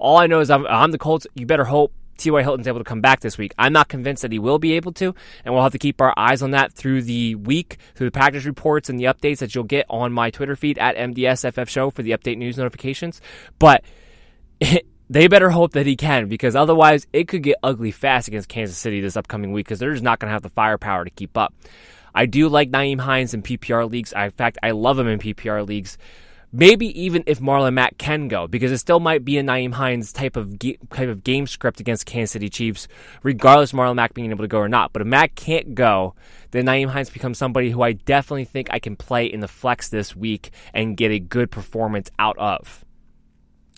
[0.00, 1.28] All I know is I'm, I'm the Colts.
[1.34, 2.42] You better hope T.Y.
[2.42, 3.52] Hilton's able to come back this week.
[3.58, 6.14] I'm not convinced that he will be able to, and we'll have to keep our
[6.16, 9.64] eyes on that through the week, through the practice reports and the updates that you'll
[9.64, 13.20] get on my Twitter feed at MDSFF Show for the update news notifications.
[13.58, 13.84] But
[15.10, 18.78] they better hope that he can, because otherwise it could get ugly fast against Kansas
[18.78, 21.36] City this upcoming week, because they're just not going to have the firepower to keep
[21.36, 21.52] up.
[22.14, 24.12] I do like Nyheim Hines in PPR leagues.
[24.12, 25.98] I, in fact, I love him in PPR leagues.
[26.54, 30.12] Maybe even if Marlon Mack can go, because it still might be a Nyheim Hines
[30.12, 32.88] type of ge- type of game script against Kansas City Chiefs,
[33.22, 34.92] regardless of Marlon Mack being able to go or not.
[34.92, 36.14] But if Mack can't go,
[36.50, 39.88] then Nyheim Hines becomes somebody who I definitely think I can play in the flex
[39.88, 42.84] this week and get a good performance out of.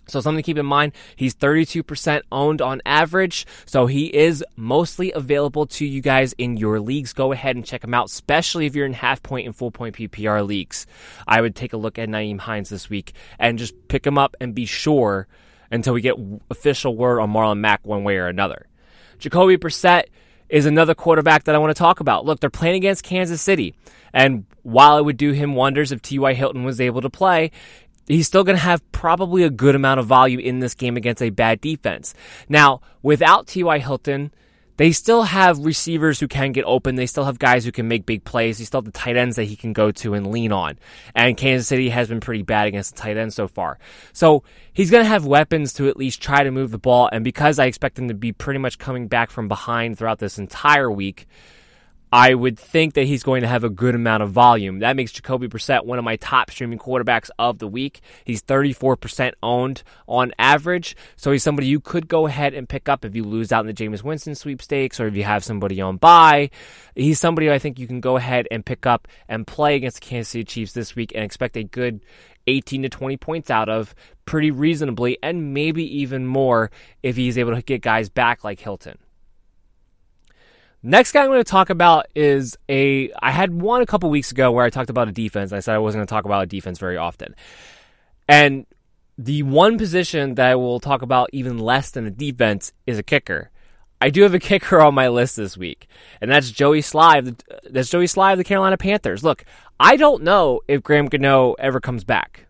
[0.06, 3.46] So something to keep in mind, he's 32% owned on average.
[3.66, 7.12] So he is mostly available to you guys in your leagues.
[7.12, 9.96] Go ahead and check him out, especially if you're in half point and full point
[9.96, 10.86] PPR leagues.
[11.26, 14.36] I would take a look at Nyheim Hines this week and just pick him up
[14.40, 15.26] and be sure
[15.70, 16.16] until we get
[16.50, 18.66] official word on Marlon Mack one way or another.
[19.18, 20.04] Jacoby Brissett
[20.48, 22.24] is another quarterback that I want to talk about.
[22.24, 23.74] Look, they're playing against Kansas City.
[24.12, 26.34] And while it would do him wonders if T.Y.
[26.34, 27.50] Hilton was able to play,
[28.06, 31.22] he's still going to have probably a good amount of value in this game against
[31.22, 32.14] a bad defense.
[32.48, 33.78] Now, without T.Y.
[33.78, 34.32] Hilton,
[34.76, 36.96] they still have receivers who can get open.
[36.96, 38.58] They still have guys who can make big plays.
[38.58, 40.78] They still have the tight ends that he can go to and lean on.
[41.14, 43.78] And Kansas City has been pretty bad against the tight end so far.
[44.12, 47.08] So he's going to have weapons to at least try to move the ball.
[47.12, 50.38] And because I expect him to be pretty much coming back from behind throughout this
[50.38, 51.28] entire week,
[52.14, 54.79] I would think that he's going to have a good amount of volume.
[54.79, 58.03] That makes Jacoby Brissett one of my top streaming quarterbacks of the week.
[58.24, 63.05] He's 34% owned on average, so he's somebody you could go ahead and pick up
[63.05, 65.96] if you lose out in the Jameis Winston sweepstakes or if you have somebody on
[65.96, 66.50] bye.
[66.94, 70.07] He's somebody I think you can go ahead and pick up and play against the
[70.07, 72.00] Kansas City Chiefs this week and expect a good
[72.46, 73.92] 18 to 20 points out of
[74.24, 76.70] pretty reasonably and maybe even more
[77.03, 78.98] if he's able to get guys back like Hilton.
[80.87, 83.11] Next guy I'm going to talk about is a.
[83.23, 85.51] I had one a couple weeks ago where I talked about a defense.
[85.51, 87.35] I said I wasn't going to talk about a defense very often.
[88.29, 88.66] And
[89.16, 93.03] the one position that I will talk about even less than a defense is a
[93.03, 93.51] kicker.
[93.99, 95.87] I do have a kicker on my list this week,
[96.20, 97.35] and that's Joey Slye.
[97.70, 99.24] That's Joey Slye of the Carolina Panthers.
[99.24, 99.47] Look,
[99.80, 102.47] I don't know if Graham Gano ever comes back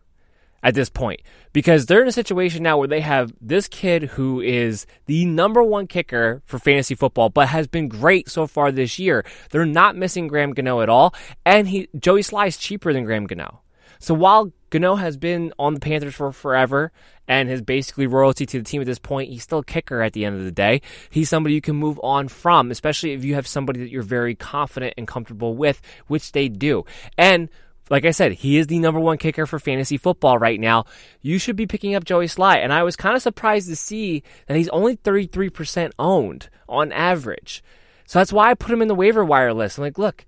[0.60, 1.20] at this point
[1.54, 5.62] because they're in a situation now where they have this kid who is the number
[5.62, 9.24] one kicker for fantasy football, but has been great so far this year.
[9.50, 11.14] They're not missing Graham Gano at all,
[11.46, 13.62] and he Joey Slye is cheaper than Graham Gano.
[14.00, 16.90] So while Gano has been on the Panthers for forever
[17.28, 19.30] and has basically royalty to the team at this point.
[19.30, 20.82] He's still a kicker at the end of the day.
[21.10, 24.34] He's somebody you can move on from, especially if you have somebody that you're very
[24.34, 26.84] confident and comfortable with, which they do.
[27.16, 27.48] And
[27.90, 30.84] like I said, he is the number one kicker for fantasy football right now.
[31.20, 32.56] You should be picking up Joey Slye.
[32.56, 37.62] And I was kind of surprised to see that he's only 33% owned on average.
[38.06, 39.78] So that's why I put him in the waiver wire list.
[39.78, 40.24] I'm like, look,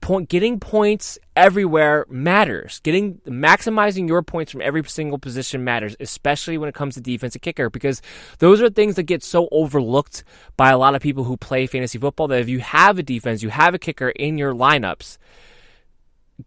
[0.00, 2.80] point, getting points everywhere matters.
[2.80, 7.42] Getting maximizing your points from every single position matters, especially when it comes to defensive
[7.42, 8.02] kicker, because
[8.38, 10.24] those are things that get so overlooked
[10.56, 12.28] by a lot of people who play fantasy football.
[12.28, 15.18] That if you have a defense, you have a kicker in your lineups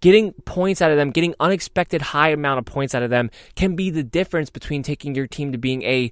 [0.02, 3.76] getting points out of them, getting unexpected high amount of points out of them can
[3.76, 6.12] be the difference between taking your team to being a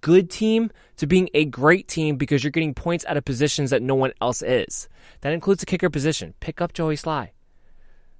[0.00, 3.82] good team to being a great team because you're getting points out of positions that
[3.82, 4.88] no one else is.
[5.20, 6.34] That includes the kicker position.
[6.40, 7.30] Pick up Joey Slye.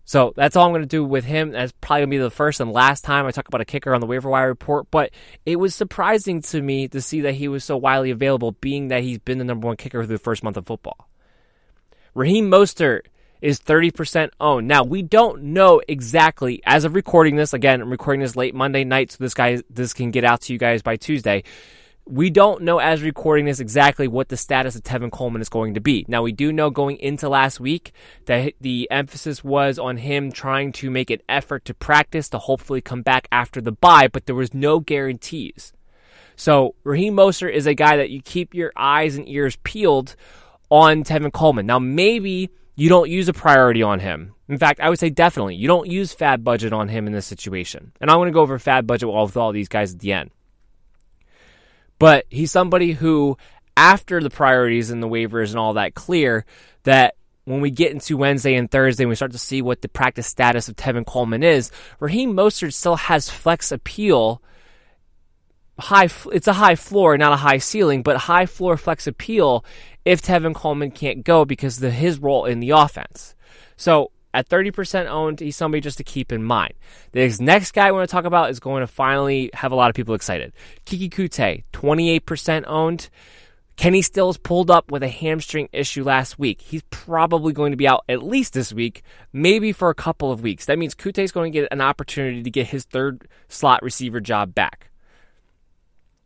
[0.06, 1.52] So that's all I'm going to do with him.
[1.52, 3.94] That's probably going to be the first and last time I talk about a kicker
[3.94, 4.90] on the waiver wire report.
[4.90, 5.12] But
[5.46, 9.02] it was surprising to me to see that he was so widely available, being that
[9.02, 11.08] he's been the number one kicker through the first month of football.
[12.14, 13.06] Raheem Mostert
[13.40, 14.66] is 30% owned.
[14.66, 17.52] Now, we don't know exactly as of recording this.
[17.52, 20.52] Again, I'm recording this late Monday night, so this guy this can get out to
[20.52, 21.44] you guys by Tuesday.
[22.06, 25.72] We don't know as recording this exactly what the status of Tevin Coleman is going
[25.74, 26.04] to be.
[26.06, 27.92] Now, we do know going into last week
[28.26, 32.82] that the emphasis was on him trying to make an effort to practice to hopefully
[32.82, 35.72] come back after the bye, but there was no guarantees.
[36.36, 40.16] So, Raheem Mostert is a guy that you keep your eyes and ears peeled
[40.70, 41.66] on Tevin Coleman.
[41.66, 44.34] Now, maybe you don't use a priority on him.
[44.48, 47.26] In fact, I would say definitely you don't use FAAB budget on him in this
[47.26, 47.92] situation.
[48.00, 50.30] And I'm going to go over FAAB budget with all these guys at the end.
[51.98, 53.38] But he's somebody who,
[53.76, 56.44] after the priorities and the waivers and all that clear,
[56.82, 57.14] that
[57.44, 60.26] when we get into Wednesday and Thursday and we start to see what the practice
[60.26, 61.70] status of Tevin Coleman is,
[62.00, 64.42] Raheem Mostert still has flex appeal.
[65.78, 69.64] High, it's a high floor, not a high ceiling, but high floor flex appeal
[70.04, 73.34] if Tevin Coleman can't go because of his role in the offense.
[73.76, 76.74] So at 30% owned, he's somebody just to keep in mind.
[77.12, 79.90] The next guy I want to talk about is going to finally have a lot
[79.90, 80.52] of people excited.
[80.84, 83.08] Keke Coutee, 28% owned.
[83.76, 86.60] Kenny Stills pulled up with a hamstring issue last week.
[86.60, 89.02] He's probably going to be out at least this week,
[89.32, 90.66] maybe for a couple of weeks.
[90.66, 94.20] That means Coutee is going to get an opportunity to get his third slot receiver
[94.20, 94.90] job back.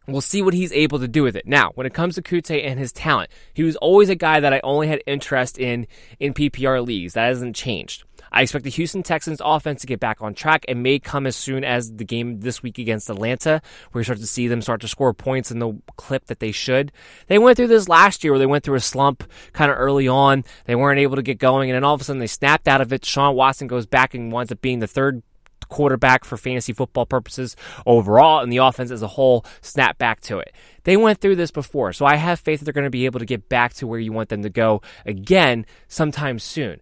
[0.08, 1.46] We'll see what he's able to do with it.
[1.46, 4.54] Now, when it comes to Coutee and his talent, he was always a guy that
[4.54, 5.86] I only had interest in
[6.18, 7.12] in PPR leagues.
[7.12, 8.04] That hasn't changed.
[8.32, 11.36] I expect the Houston Texans offense to get back on track and may come as
[11.36, 13.60] soon as the game this week against Atlanta,
[13.92, 16.52] where you start to see them start to score points in the clip that they
[16.52, 16.92] should.
[17.26, 20.08] They went through this last year where they went through a slump kind of early
[20.08, 20.44] on.
[20.64, 22.80] They weren't able to get going, and then all of a sudden they snapped out
[22.80, 23.04] of it.
[23.04, 25.22] Sean Watson goes back and winds up being the third
[25.68, 27.56] quarterback for fantasy football purposes
[27.86, 30.52] overall, and the offense as a whole snap back to it.
[30.84, 33.20] They went through this before, so I have faith that they're going to be able
[33.20, 36.80] to get back to where you want them to go again sometime soon.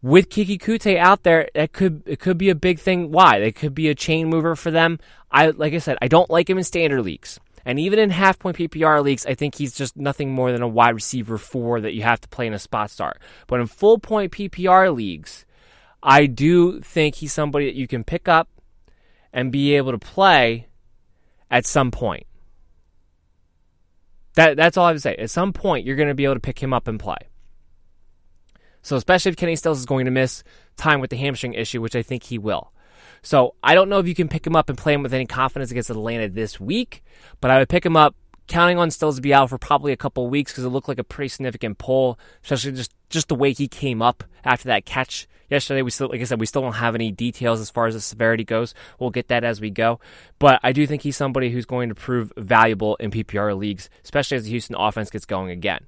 [0.00, 3.12] With Keke Coutee out there, that could it could be a big thing.
[3.12, 3.36] Why?
[3.36, 4.98] It could be a chain mover for them.
[5.30, 7.38] I like I said, I don't like him in standard leagues.
[7.64, 10.68] And even in half point PPR leagues, I think he's just nothing more than a
[10.68, 13.20] wide receiver four that you have to play in a spot start.
[13.46, 15.44] But in full point PPR leagues,
[16.02, 18.48] I do think he's somebody that you can pick up
[19.32, 20.66] and be able to play
[21.50, 22.26] at some point.
[24.34, 25.14] That that's all I would say.
[25.16, 27.28] At some point, you're going to be able to pick him up and play.
[28.82, 30.42] So especially if Kenny Stills is going to miss
[30.76, 32.72] time with the hamstring issue, which I think he will.
[33.22, 35.26] So I don't know if you can pick him up and play him with any
[35.26, 37.04] confidence against Atlanta this week,
[37.40, 39.96] but I would pick him up counting on Stills to be out for probably a
[39.96, 43.52] couple weeks because it looked like a pretty significant pull, especially just just the way
[43.52, 45.82] he came up after that catch yesterday.
[45.82, 48.00] We still, like I said, we still don't have any details as far as the
[48.00, 48.74] severity goes.
[48.98, 50.00] We'll get that as we go.
[50.38, 54.38] But I do think he's somebody who's going to prove valuable in PPR leagues, especially
[54.38, 55.86] as the Houston offense gets going again.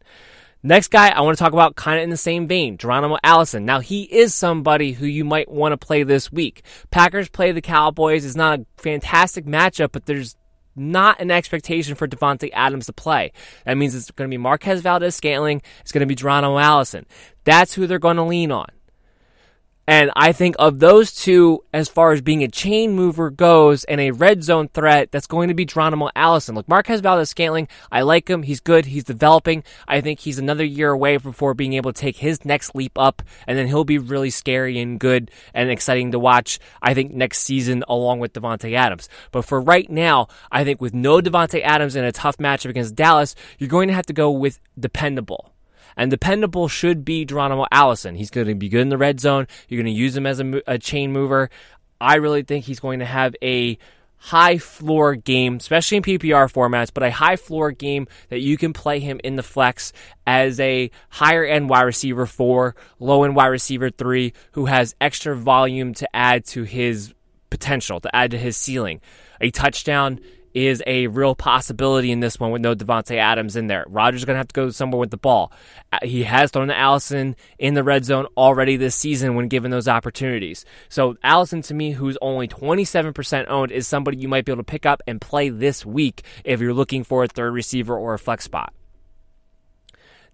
[0.66, 3.66] Next guy I want to talk about kind of in the same vein, Geronimo Allison.
[3.66, 6.64] Now he is somebody who you might want to play this week.
[6.90, 8.24] Packers play the Cowboys.
[8.24, 10.36] It's not a fantastic matchup, but there's
[10.77, 13.33] not an expectation for Davante Adams to play.
[13.64, 15.62] That means it's going to be Marquez Valdes-Scantling.
[15.81, 17.07] It's going to be Geronimo Allison.
[17.45, 18.66] That's who they're going to lean on.
[19.87, 24.01] And I think of those two, as far as being a chain mover goes and
[24.01, 26.55] a red zone threat, that's going to be Geronimo Allison.
[26.55, 28.43] Look, Marquez Valdes-Scantling, I like him.
[28.43, 28.87] He's good.
[28.87, 29.62] He's developing.
[29.87, 33.22] I think he's another year away before being able to take his next leap up,
[33.47, 37.41] and then he'll be really scary and good and exciting to watch, I think, next
[37.41, 39.09] season along with Davante Adams.
[39.32, 42.95] But for right now, I think with no Davante Adams in a tough matchup against
[42.95, 45.53] Dallas, you're going to have to go with dependable.
[45.97, 48.14] And dependable should be Geronimo Allison.
[48.14, 49.47] He's going to be good in the red zone.
[49.68, 51.51] You're going to use him as a, a chain mover.
[52.01, 53.78] I really think he's going to have a
[54.24, 58.72] high floor game, especially in PPR formats, but a high floor game that you can
[58.72, 59.92] play him in the flex
[60.26, 65.36] as a higher end wide receiver four, low end wide receiver three, who has extra
[65.36, 67.12] volume to add to his
[67.51, 69.03] potential, to add to his ceiling.
[69.42, 70.20] A touchdown
[70.55, 73.84] is a real possibility in this one with no Davante Adams in there.
[73.88, 75.52] Rodgers is going to have to go somewhere with the ball.
[75.92, 79.72] Uh, he has thrown to Allison in the red zone already this season when given
[79.72, 80.64] those opportunities.
[80.88, 84.70] So Allison, to me, who's only 27% owned, is somebody you might be able to
[84.70, 88.18] pick up and play this week if you're looking for a third receiver or a
[88.18, 88.72] flex spot.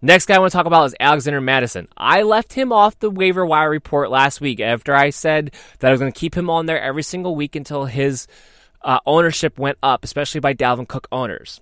[0.02, 1.86] Next guy I want to talk about is Alexander Mattison.
[1.94, 5.90] I left him off the waiver wire report last week after I said that I
[5.90, 8.26] was going to keep him on there every single week until his
[8.82, 11.60] uh, ownership went up, especially by Dalvin Cook owners.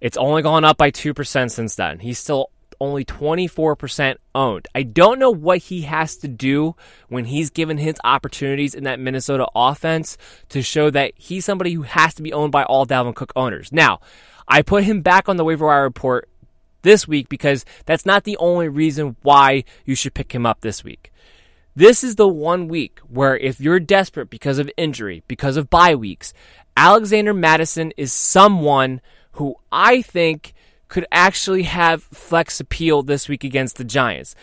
[0.00, 2.00] It's only gone up by 2% since then.
[2.00, 4.68] He's still only 24% owned.
[4.74, 6.76] I don't know what he has to do
[7.08, 10.18] when he's given his opportunities in that Minnesota offense
[10.50, 13.72] to show that he's somebody who has to be owned by all Dalvin Cook owners.
[13.72, 14.00] Now,
[14.46, 16.28] I put him back on the waiver wire report
[16.82, 20.84] this week because that's not the only reason why you should pick him up this
[20.84, 21.10] week.
[21.76, 25.96] This is the one week where if you're desperate because of injury, because of bye
[25.96, 26.32] weeks,
[26.76, 29.00] Alexander Mattison is someone
[29.32, 30.54] who I think
[30.86, 34.36] could actually have flex appeal this week against the Giants.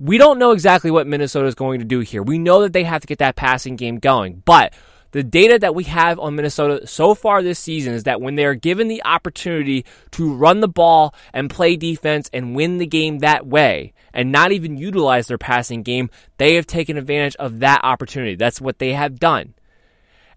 [0.00, 2.24] We don't know exactly what Minnesota is going to do here.
[2.24, 4.74] We know that they have to get that passing game going, but
[5.12, 8.44] the data that we have on Minnesota so far this season is that when they
[8.44, 13.20] are given the opportunity to run the ball and play defense and win the game
[13.20, 17.80] that way, and not even utilize their passing game, they have taken advantage of that
[17.82, 18.34] opportunity.
[18.34, 19.54] That's what they have done.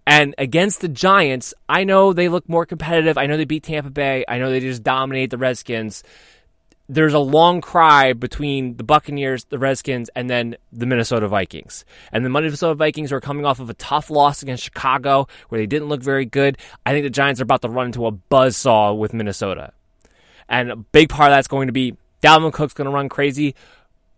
[0.07, 3.17] And against the Giants, I know they look more competitive.
[3.17, 4.23] I know they beat Tampa Bay.
[4.27, 6.03] I know they just dominate the Redskins.
[6.87, 11.83] There's a long cry between the Buccaneers, the Redskins, and then the Minnesota Vikings.
[12.11, 15.65] And the Minnesota Vikings are coming off of a tough loss against Chicago where they
[15.65, 16.57] didn't look very good.
[16.85, 19.73] I think the Giants are about to run into a buzzsaw with Minnesota.
[20.47, 23.55] And a big part of that's going to be Dalvin Cook's going to run crazy,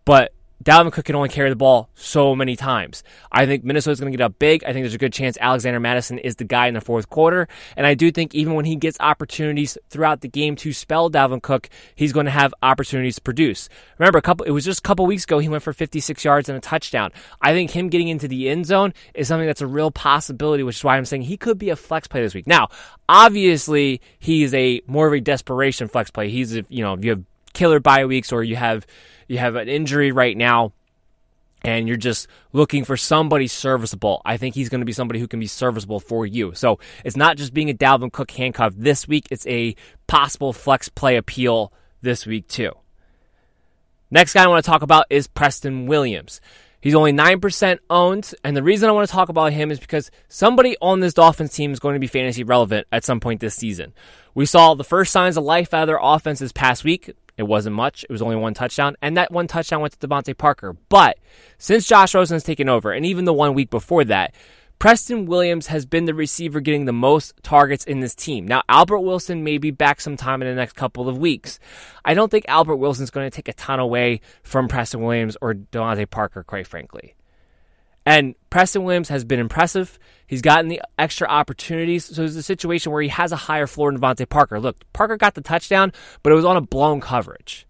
[0.04, 0.32] but
[0.64, 3.04] Dalvin Cook can only carry the ball so many times.
[3.30, 4.64] I think Minnesota's going to get up big.
[4.64, 7.46] I think there's a good chance Alexander Mattison is the guy in the fourth quarter.
[7.76, 11.40] And I do think even when he gets opportunities throughout the game to spell Dalvin
[11.40, 13.68] Cook, he's going to have opportunities to produce.
[13.98, 16.48] Remember, a couple, it was just a couple weeks ago he went for 56 yards
[16.48, 17.12] and a touchdown.
[17.40, 20.76] I think him getting into the end zone is something that's a real possibility, which
[20.76, 22.48] is why I'm saying he could be a flex play this week.
[22.48, 22.68] Now,
[23.08, 26.30] obviously, he's a more of a desperation flex play.
[26.30, 27.22] He's, you know, you have
[27.52, 28.86] killer bye weeks or you have
[29.26, 30.72] you have an injury right now
[31.62, 35.28] and you're just looking for somebody serviceable, I think he's going to be somebody who
[35.28, 36.54] can be serviceable for you.
[36.54, 39.74] So it's not just being a Dalvin Cook handcuff this week, it's a
[40.06, 42.72] possible flex play appeal this week, too.
[44.10, 46.40] Next guy I want to talk about is Preston Williams.
[46.80, 50.12] He's only 9% owned, and the reason I want to talk about him is because
[50.28, 53.56] somebody on this Dolphins team is going to be fantasy relevant at some point this
[53.56, 53.92] season.
[54.34, 57.12] We saw the first signs of life out of their offense this past week.
[57.38, 58.02] It wasn't much.
[58.02, 60.76] It was only one touchdown, and that one touchdown went to DeVante Parker.
[60.88, 61.18] But
[61.56, 64.34] since Josh Rosen's taken over, and even the one week before that,
[64.80, 68.46] Preston Williams has been the receiver getting the most targets in this team.
[68.46, 71.58] Now, Albert Wilson may be back sometime in the next couple of weeks.
[72.04, 75.54] I don't think Albert Wilson's going to take a ton away from Preston Williams or
[75.54, 77.14] DeVante Parker, quite frankly.
[78.08, 79.98] And Preston Williams has been impressive.
[80.26, 82.06] He's gotten the extra opportunities.
[82.06, 84.58] So it's a situation where he has a higher floor than DeVante Parker.
[84.58, 85.92] Look, Parker got the touchdown,
[86.22, 87.66] but it was on a blown coverage.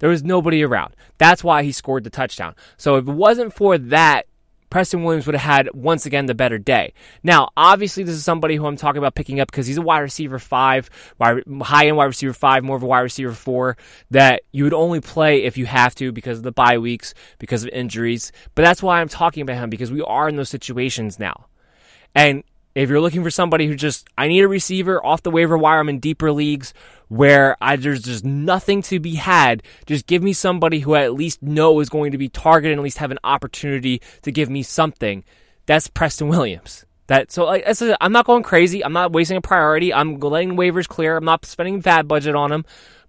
[0.00, 0.94] There was nobody around.
[1.16, 2.54] That's why he scored the touchdown.
[2.76, 4.26] So if it wasn't for that,
[4.70, 6.92] Preston Williams would have had once again the better day.
[7.22, 10.00] Now, obviously, this is somebody who I'm talking about picking up because he's a wide
[10.00, 10.90] receiver five,
[11.20, 13.76] high end wide receiver five, more of a wide receiver four
[14.10, 17.64] that you would only play if you have to because of the bye weeks, because
[17.64, 18.32] of injuries.
[18.54, 21.46] But that's why I'm talking about him because we are in those situations now.
[22.14, 22.44] And
[22.74, 25.80] if you're looking for somebody who just, I need a receiver off the waiver wire,
[25.80, 26.74] I'm in deeper leagues
[27.08, 29.62] where I, there's just nothing to be had.
[29.86, 32.80] Just give me somebody who I at least know is going to be targeted and
[32.80, 35.24] at least have an opportunity to give me something.
[35.66, 36.84] That's Preston Williams.
[37.08, 38.84] That so like I I'm not going crazy.
[38.84, 39.94] I'm not wasting a priority.
[39.94, 41.16] I'm letting waivers clear.
[41.16, 42.64] I'm not spending FAAB budget on him.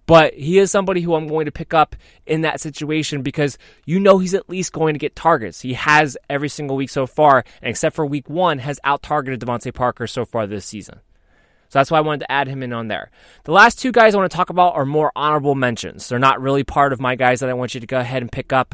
[0.06, 1.96] But he is somebody who I'm going to pick up
[2.26, 5.62] in that situation because you know he's at least going to get targets.
[5.62, 9.40] He has every single week so far, and except for week one, has out targeted
[9.40, 11.02] DeVante Parker so far this season.
[11.70, 13.12] So that's why I wanted to add him in on there.
[13.44, 16.10] The last two guys I want to talk about are more honorable mentions.
[16.10, 18.32] They're not really part of my guys that I want you to go ahead and
[18.32, 18.74] pick up,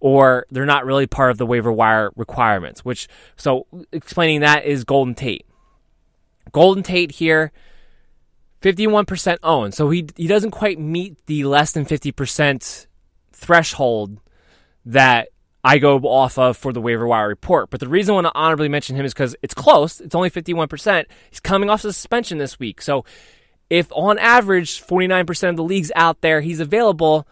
[0.00, 2.84] or they're not really part of the waiver wire requirements.
[2.84, 5.46] Which, so explaining that is Golden Tate.
[6.52, 7.52] Golden Tate here
[8.62, 9.74] 51% owned.
[9.74, 12.86] So he he doesn't quite meet the less than 50%
[13.32, 14.20] threshold
[14.84, 15.28] that
[15.66, 17.70] I go off of for the waiver wire report.
[17.70, 20.00] But the reason I want to honorably mention him is because it's close.
[20.00, 21.06] It's only 51%.
[21.28, 22.80] He's coming off suspension this week.
[22.80, 23.04] So
[23.68, 27.26] if on average 49% of the leagues out there he's available,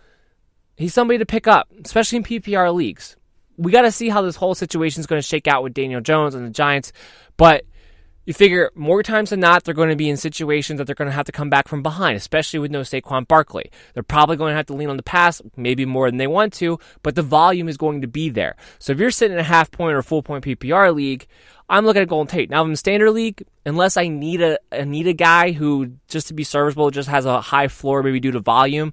[0.77, 3.17] he's somebody to pick up, especially in PPR leagues.
[3.57, 6.01] We got to see how this whole situation is going to shake out with Daniel
[6.01, 6.93] Jones and the Giants.
[7.37, 7.65] But
[8.25, 11.11] you figure more times than not, they're going to be in situations that they're going
[11.11, 13.71] to have to come back from behind, especially with no Saquon Barkley.
[13.93, 16.53] They're probably going to have to lean on the pass, maybe more than they want
[16.55, 18.57] to, but the volume is going to be there.
[18.79, 21.27] So if you're sitting in a half point or full point PPR league,
[21.69, 22.51] I'm looking at Golden Tate.
[22.51, 26.35] Now, in standard league, unless I need a, I need a guy who, just to
[26.35, 28.93] be serviceable, just has a high floor, maybe due to volume,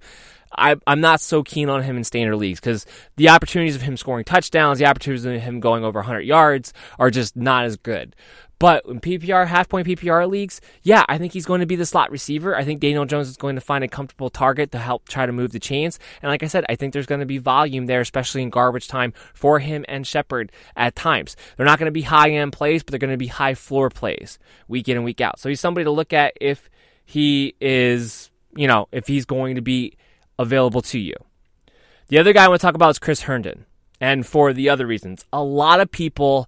[0.53, 3.97] I, am not so keen on him in standard leagues because the opportunities of him
[3.97, 8.15] scoring touchdowns, the opportunities of him going over 100 yards are just not as good.
[8.61, 11.83] But in PPR, half point PPR leagues, yeah, I think he's going to be the
[11.83, 12.55] slot receiver.
[12.55, 15.31] I think Daniel Jones is going to find a comfortable target to help try to
[15.31, 15.97] move the chains.
[16.21, 18.87] And like I said, I think there's going to be volume there, especially in garbage
[18.87, 21.35] time for him and Shepard at times.
[21.57, 23.89] They're not going to be high end plays, but they're going to be high floor
[23.89, 24.37] plays
[24.67, 25.39] week in and week out.
[25.39, 26.69] So he's somebody to look at if
[27.03, 29.97] he is, you know, if he's going to be
[30.37, 31.15] available to you.
[32.09, 33.65] The other guy I want to talk about is Chris Herndon.
[33.99, 36.47] And for the other reasons, a lot of people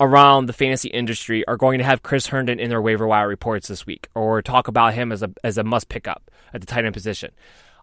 [0.00, 3.68] around the fantasy industry are going to have Chris Herndon in their waiver wire reports
[3.68, 6.66] this week or talk about him as a as a must pick up at the
[6.66, 7.30] tight end position.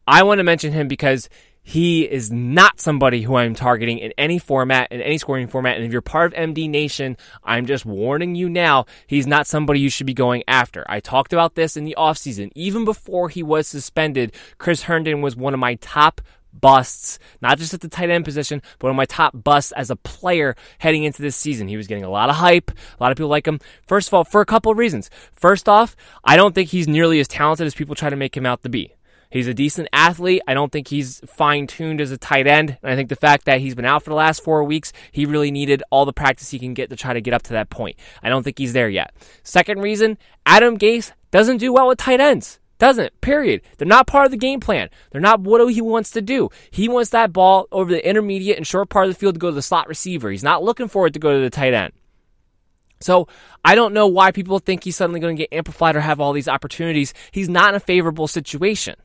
[0.07, 1.29] I want to mention him because
[1.67, 5.77] he is not somebody who I'm targeting in any format, in any scoring format.
[5.77, 9.79] And if you're part of MD Nation, I'm just warning you now, he's not somebody
[9.79, 10.85] you should be going after.
[10.87, 12.51] I talked about this in the offseason.
[12.53, 16.21] Even before he was suspended, Chris Herndon was one of my top
[16.61, 19.89] busts, not just at the tight end position, but one of my top busts as
[19.89, 21.67] a player heading into this season.
[21.67, 22.71] He was getting a lot of hype.
[22.71, 23.59] A lot of people like him.
[23.87, 25.09] First of all, for a couple of reasons.
[25.33, 28.45] First off, I don't think he's nearly as talented as people try to make him
[28.45, 28.93] out to be.
[29.29, 30.41] He's a decent athlete.
[30.47, 32.77] I don't think he's fine tuned as a tight end.
[32.81, 35.25] And I think the fact that he's been out for the last four weeks, he
[35.25, 37.69] really needed all the practice he can get to try to get up to that
[37.69, 37.97] point.
[38.23, 39.13] I don't think he's there yet.
[39.43, 42.59] Second reason, Adam Gase doesn't do well with tight ends.
[42.85, 43.19] Doesn't.
[43.19, 43.63] Period.
[43.79, 44.91] They're not part of the game plan.
[45.09, 46.51] They're not what he wants to do.
[46.69, 49.49] He wants that ball over the intermediate and short part of the field to go
[49.49, 50.29] to the slot receiver.
[50.29, 51.93] He's not looking for it to go to the tight end.
[52.99, 53.27] So
[53.63, 56.31] I don't know why people think he's suddenly going to get amplified or have all
[56.31, 57.15] these opportunities.
[57.31, 58.97] He's not in a favorable situation.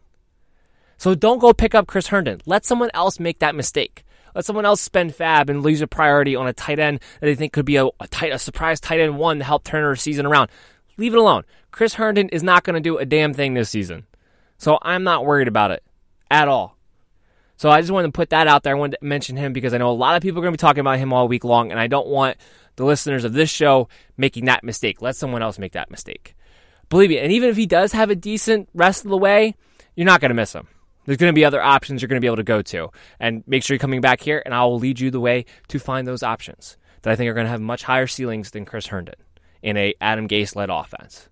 [0.99, 2.43] So don't go pick up Chris Herndon.
[2.45, 4.05] Let someone else make that mistake.
[4.35, 7.35] Let someone else spend FAAB and lose a priority on a tight end that they
[7.35, 9.97] think could be a, a, tight, a surprise tight end one to help turn their
[9.97, 10.51] season around.
[10.97, 11.45] Leave it alone.
[11.71, 14.07] Chris Herndon is not going to do a damn thing this season.
[14.59, 15.83] So I'm not worried about it
[16.31, 16.77] at all.
[17.57, 18.75] So I just wanted to put that out there.
[18.75, 20.57] I wanted to mention him because I know a lot of people are going to
[20.57, 22.39] be talking about him all week long, and I don't want
[22.77, 25.03] the listeners of this show making that mistake.
[25.03, 26.35] Let someone else make that mistake.
[26.89, 29.55] Believe me, and even if he does have a decent rest of the way,
[29.95, 30.69] you're not going to miss him.
[31.05, 32.89] There's going to be other options you're going to be able to go to.
[33.19, 35.79] And make sure you're coming back here, and I will lead you the way to
[35.79, 38.87] find those options that I think are going to have much higher ceilings than Chris
[38.87, 39.17] Herndon
[39.63, 41.30] in a Adam Gase led offense.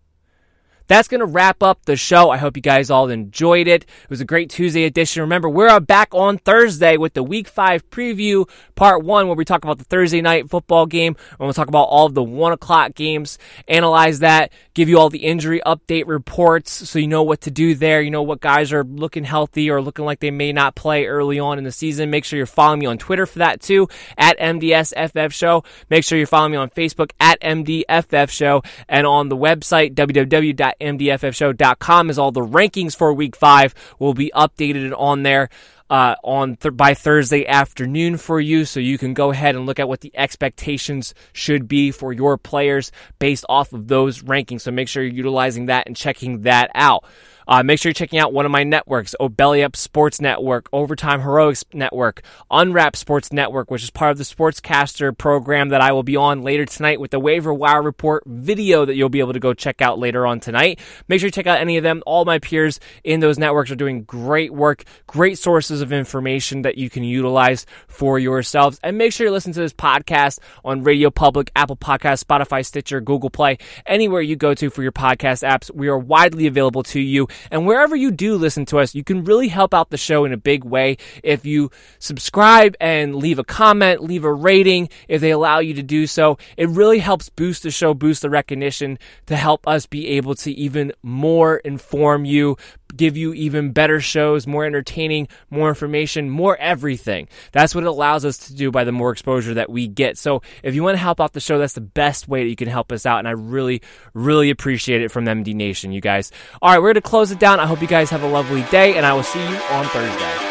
[0.89, 2.31] That's going to wrap up the show.
[2.31, 3.83] I hope you guys all enjoyed it.
[3.83, 5.21] It was a great Tuesday edition.
[5.21, 9.63] Remember, we're back on Thursday with the Week 5 preview, part one, where we talk
[9.63, 11.15] about the Thursday night football game.
[11.33, 15.11] And we'll talk about all of the 1 o'clock games, analyze that, give you all
[15.11, 18.01] the injury update reports so you know what to do there.
[18.01, 21.39] You know what guys are looking healthy or looking like they may not play early
[21.39, 22.09] on in the season.
[22.09, 25.65] Make sure you're following me on Twitter for that too, at MDSFF Show.
[25.91, 30.78] Make sure you're following me on Facebook at MDFF Show and on the website, www
[30.81, 35.49] mdffshow.com is all the rankings for week five will be updated on there.
[35.91, 39.81] Uh, on th- by Thursday afternoon for you, so you can go ahead and look
[39.81, 44.61] at what the expectations should be for your players based off of those rankings.
[44.61, 47.05] So make sure you're utilizing that and checking that out.
[47.49, 50.69] Uh, make sure you're checking out one of my networks, oh, Belly Up Sports Network,
[50.71, 55.93] Overtime Heroics Network, Unwrap Sports Network, which is part of the Sportscaster program that I
[55.93, 59.33] will be on later tonight with the Waiver Wire Report video that you'll be able
[59.33, 60.79] to go check out later on tonight.
[61.09, 62.03] Make sure you check out any of them.
[62.05, 66.77] All my peers in those networks are doing great work, great sources of information that
[66.77, 68.79] you can utilize for yourselves.
[68.83, 73.01] And make sure you listen to this podcast on Radio Public, Apple Podcast, Spotify, Stitcher,
[73.01, 75.75] Google Play, anywhere you go to for your podcast apps.
[75.75, 77.27] We are widely available to you.
[77.51, 80.33] And wherever you do listen to us, you can really help out the show in
[80.33, 85.31] a big way if you subscribe and leave a comment, leave a rating if they
[85.31, 86.39] allow you to do so.
[86.57, 90.53] It really helps boost the show, boost the recognition to help us be able to
[90.53, 92.57] even more inform you,
[92.97, 97.29] give you even better shows, more entertaining, more information, more everything.
[97.53, 100.19] That's what it allows us to do by the more exposure that we get.
[100.19, 102.57] So if you want to help out the show, that's the best way that you
[102.57, 103.19] can help us out.
[103.19, 103.83] And I really,
[104.15, 106.33] really appreciate it from MD Nation, you guys.
[106.63, 107.61] All right, we're going to close it down.
[107.61, 110.49] I hope you guys have a lovely day, and I will see you on Thursday.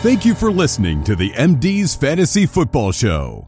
[0.00, 3.47] Thank you for listening to the MD's Fantasy Football Show.